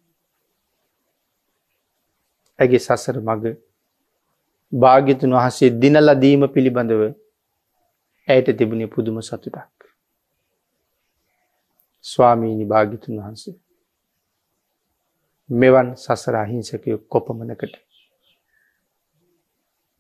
ඇගේ 2.60 2.80
සසර 2.80 3.18
මග 3.22 3.44
භාග්‍යතුන් 4.74 5.34
වහසේ 5.34 5.70
දිනලදීම 5.82 6.44
පිළිබඳව 6.48 7.02
ඇයට 8.32 8.58
තිබුණේ 8.58 8.88
පුදුම 8.88 9.22
සතුටක්. 9.22 9.78
ස්වාමීණි 12.06 12.66
භාගිතුන් 12.66 13.20
වහන්සේ. 13.20 13.56
මෙවන් 15.50 15.96
සසර 15.96 16.36
අහිංසකය 16.36 16.98
කොපමනකට. 17.10 17.74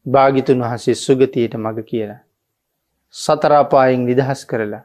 භාගිතුන් 0.05 0.63
වහසේ 0.63 0.95
සුගතියට 0.95 1.55
මඟ 1.55 1.83
කියලා. 1.85 2.21
සතරාපායෙන් 3.15 4.05
නිදහස් 4.05 4.45
කරලා 4.45 4.83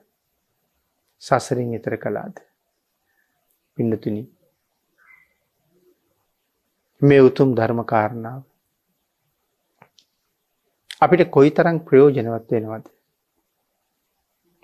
සසරින් 1.22 1.74
එතර 1.74 1.96
කළාද. 1.96 2.36
පින්නතුනි 3.78 4.22
මේ 7.02 7.20
උතුම් 7.20 7.54
ධර්මකාරණාව. 7.54 8.42
අපිට 11.00 11.30
කොයි 11.30 11.50
තරං 11.50 11.80
ප්‍රයෝජනවත් 11.80 12.50
වෙනවද. 12.50 12.95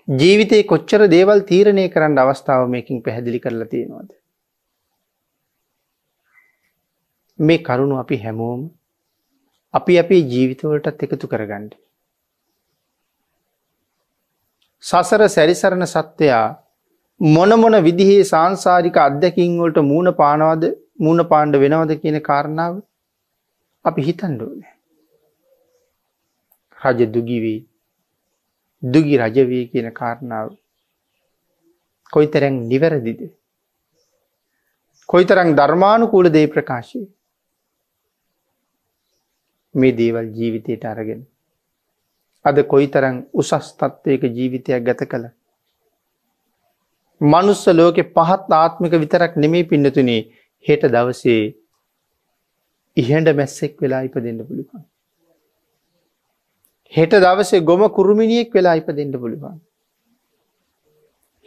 ජීවිතයේ 0.07 0.63
කොච්චර 0.63 1.07
දේවල් 1.07 1.39
තීරණය 1.41 1.85
කරන්න 1.89 2.17
අවස්ථාව 2.17 2.67
මේකින් 2.69 3.01
පැහැදිලි 3.01 3.39
කරලා 3.39 3.67
තියෙනවාද. 3.67 4.09
මේ 7.39 7.57
කරුණු 7.59 7.95
අපි 7.97 8.17
හැමෝම 8.17 8.61
අපි 9.73 9.99
අපේ 9.99 10.21
ජීවිතවලටත් 10.23 11.07
එකතු 11.07 11.27
කරගන්නඩ. 11.27 11.73
සසර 14.83 15.27
සැරිසරණ 15.29 15.87
සත්වයා 15.87 16.45
මොනමොන 17.21 17.75
විදිහේ 17.83 18.23
සංසාරික 18.23 18.97
අත්දැකින්වලට 18.97 19.77
මූුණ 19.83 20.13
පානවද 20.13 20.63
මුණ 20.99 21.25
පාණ්ඩ 21.25 21.55
වෙනවද 21.57 21.93
කියන 22.01 22.19
කාරණාව 22.21 22.73
අපි 23.85 24.01
හිතන්ඩෝන. 24.01 24.59
රජ 26.81 26.99
දුගිවී 27.07 27.59
දුගි 28.83 29.17
රජවී 29.17 29.65
කියන 29.71 29.89
කාරණාව 29.91 30.47
කොයි 32.13 32.27
තරැන් 32.27 32.55
නිවැරදිද. 32.69 33.21
කොයි 35.09 35.25
තරං 35.25 35.55
ධර්මානුකූල 35.55 36.27
දේ 36.29 36.47
ප්‍රකාශය 36.47 37.01
මේ 39.75 39.95
දේවල් 39.99 40.27
ජීවිතයට 40.37 40.85
අරගෙන. 40.85 41.21
අද 42.45 42.57
කොයි 42.65 42.87
තරං 42.87 43.17
උසස් 43.33 43.71
තත්ත්වයක 43.79 44.23
ජීවිතයක් 44.37 44.85
ගත 44.85 45.01
කළ. 45.05 45.25
මනුස්ස 47.21 47.65
ලෝකෙ 47.71 48.03
පහත් 48.15 48.49
ආත්මික 48.53 48.93
විතරක් 49.03 49.35
නෙමේ 49.37 49.63
පින්නතුනේ 49.63 50.21
හෙට 50.65 50.83
දවසේ 50.87 51.43
ඉහඬ 52.97 53.37
මැස්සෙක් 53.37 53.73
වෙලා 53.81 54.03
ඉප 54.07 54.15
දෙන්න 54.25 54.41
පුළුවන්. 54.47 54.83
හෙට 56.93 57.13
දවසේ 57.25 57.65
ගොම 57.69 57.83
කුරුමිණියෙක් 57.97 58.55
වෙලා 58.57 58.77
ඉප 58.81 58.89
දෙන්න 58.99 59.13
පුළුවන්. 59.23 59.57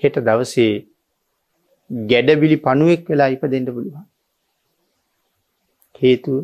හෙට 0.03 0.16
දවසේ 0.28 0.74
ගැඩබිලි 2.11 2.57
පණුවෙක් 2.66 3.09
වෙලා 3.12 3.30
ඉප 3.36 3.44
දෙන්න 3.53 3.68
පුළුවන්. 3.68 4.05
හේතුව 6.03 6.40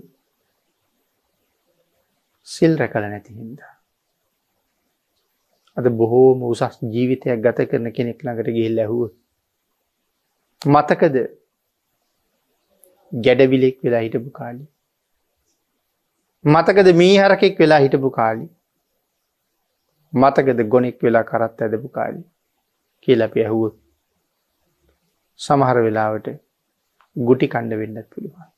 සිල් 2.49 2.79
රැකල 2.83 3.09
නැති 3.09 3.37
හින්දා. 3.41 3.75
අද 5.77 5.87
බොහෝම 6.01 6.47
උසස් 6.53 6.79
ජීවිතයක් 6.95 7.45
ගත 7.45 7.69
කරන 7.71 7.93
කෙනෙක් 7.99 8.25
ළඟට 8.25 8.55
ගිහිල් 8.57 8.83
ඇහුව. 8.85 9.11
මතකද 10.63 11.17
ගැඩවිලෙක් 13.13 13.77
වෙලා 13.85 14.07
හිටපු 14.07 14.31
කාලි. 14.41 14.65
මතකද 16.45 16.89
මීහරකෙක් 17.03 17.63
වෙලා 17.63 17.85
හිටපු 17.85 18.11
කාලි. 18.19 18.47
මතකද 20.13 20.61
ගොනෙක් 20.69 20.99
වෙලා 21.03 21.25
කරත් 21.25 21.63
ඇදපු 21.63 21.89
කාලි 21.89 22.23
කියලපි 23.01 23.45
ඇහුව. 23.45 23.73
සමහර 25.41 25.79
වෙලාවට 25.87 26.27
ගුටි 27.17 27.47
කණ්ඩ 27.49 27.81
වෙන්නත් 27.81 28.09
පුළුවන්. 28.11 28.49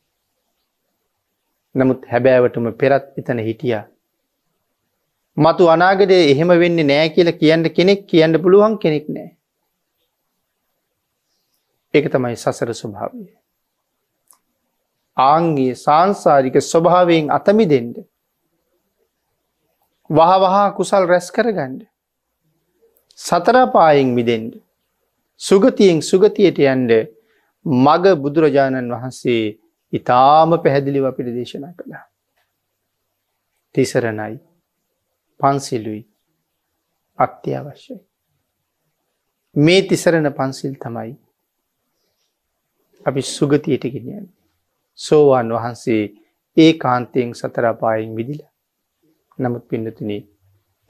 නමුත් 1.74 2.06
හැබෑවටම 2.06 2.66
පෙරත් 2.80 3.06
එතන 3.20 3.40
හිටිය. 3.40 3.76
මතු 5.36 5.70
අනාගදේ 5.70 6.20
එහෙම 6.32 6.50
වෙන්න 6.62 6.80
නෑ 6.86 7.08
කියල 7.14 7.30
කියන්න 7.34 7.70
කෙනෙක් 7.70 8.02
කියන්න 8.06 8.40
පුළුවන් 8.42 8.76
කෙනෙක් 8.78 9.06
නෑ. 9.08 9.30
එක 11.94 12.10
තමයි 12.12 12.36
සසර 12.36 12.74
ස්වභාවය. 12.74 13.24
ආංගේ 15.16 15.74
සංසාරික 15.76 16.58
ස්වභාවයෙන් 16.62 17.30
අතමි 17.30 17.66
දෙෙන්ට. 17.66 17.98
වහ 20.10 20.32
වහා 20.40 20.72
කුසල් 20.72 21.06
රැස් 21.06 21.30
කරගණ්ඩ. 21.30 21.82
සතරපායෙන් 23.18 24.14
මිදෙන්ඩ. 24.14 24.54
සුගතියෙන් 25.40 26.02
සුගතියට 26.02 26.58
යන්ඩ 26.60 26.92
මග 27.66 28.14
බුදුරජාණන් 28.16 28.92
වහන්සේ 28.92 29.58
ඉතාම 29.92 30.50
පැහැදිලිව 30.62 31.04
අපිට 31.04 31.28
දේශනා 31.28 31.72
කළා. 31.72 32.04
තිසරණයි 33.74 34.38
පන්සිලුයි 35.40 36.02
අත්‍යවශ්‍යයි. 37.18 38.00
මේ 39.56 39.82
තිසරණ 39.82 40.28
පන්සිල් 40.32 40.74
තමයි 40.76 41.12
අපි 43.06 43.22
සුගතියට 43.22 43.84
ගෙනියන්. 43.86 44.26
සෝවාන් 44.98 45.48
වහන්සේ 45.50 46.02
ඒ 46.56 46.72
කාන්තයෙන් 46.74 47.34
සතරපායෙන් 47.34 48.16
විදිල 48.16 48.42
නමුත් 49.38 49.64
පින්නතුනේ 49.68 50.20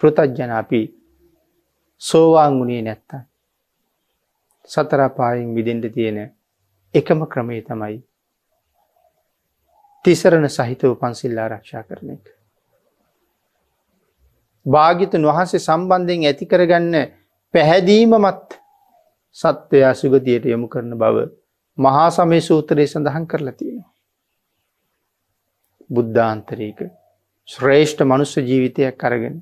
පෘතජ්ජන 0.00 0.52
අපි 0.52 0.80
සෝවාන් 2.02 2.58
වුණේ 2.58 2.82
නැත්තන් 2.82 3.22
සතරපායෙන් 4.70 5.54
විදෙන්ට 5.54 5.86
තියෙන 5.94 6.18
එකම 6.94 7.20
ක්‍රමේ 7.26 7.62
තමයි 7.62 7.96
තිසරණ 10.04 10.48
සහිතව 10.48 10.96
පන්සිල් 11.00 11.38
ආරක්ෂා 11.38 11.82
කරන 11.82 12.10
එක. 12.10 12.26
භාගිතන් 14.66 15.24
වහන්සේ 15.24 15.60
සම්බන්ධයෙන් 15.60 16.26
ඇති 16.26 16.46
කරගන්න 16.46 16.94
පැහැදීමමත් 17.54 18.58
සත්වයා 19.36 19.94
සුගතියට 19.94 20.44
යොමු 20.46 20.68
කරන 20.68 20.92
බව 20.98 21.26
මහා 21.78 22.10
සමය 22.10 22.40
සූත්‍රයේ 22.40 22.86
සඳහන් 22.86 23.26
කරලා 23.26 23.52
තියෙනවා. 23.52 23.92
බුද්ධාන්තරයක 25.90 26.78
ශ්‍රේෂ්ඨ 27.48 28.02
මනුස්ස 28.02 28.34
ජීවිතයක් 28.40 28.94
කරගෙන 28.96 29.34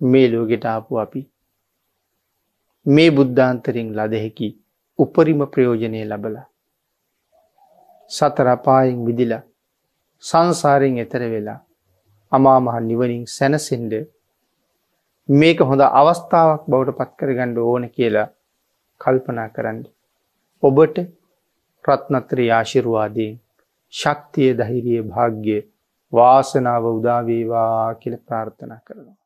මේ 0.00 0.28
ලෝගෙට 0.28 0.64
ආපු 0.64 0.92
අපි 0.98 1.20
මේ 2.86 3.10
බුද්ධාන්තරින් 3.10 3.90
ලදහෙකි 3.92 4.48
උපරිම 4.98 5.40
ප්‍රයෝජනය 5.46 6.00
ලබලා 6.02 6.46
සතරපායෙන් 8.10 9.04
විදිලා 9.06 9.42
සංසාරයෙන් 10.22 10.96
එතර 10.98 11.22
වෙලා 11.26 11.60
අමාමහ 12.32 12.78
නිවනින් 12.80 13.22
සැනසෙන්ඩ 13.26 13.92
මේක 15.28 15.58
හොඳ 15.62 15.82
අවස්ථාවක් 15.92 16.64
බවට 16.66 16.96
පත් 16.98 17.10
කරගණ්ඩ 17.18 17.58
ඕන 17.60 17.84
කියලා 17.90 18.28
කල්පනා 19.00 19.48
කරන්න. 19.48 19.78
ඔබට 20.62 20.96
රත්නත්‍රී 21.84 22.50
ආශිරවාදයෙන් 22.52 23.38
ශක්තිය 23.92 24.50
දහිරිය 24.54 25.00
භාග්‍ය 25.04 25.60
වාසනාව 26.14 26.84
උදාවේවා 26.92 27.94
කියල 27.94 28.16
ප්‍රාර්ථනා 28.18 28.80
කරනවා. 28.86 29.23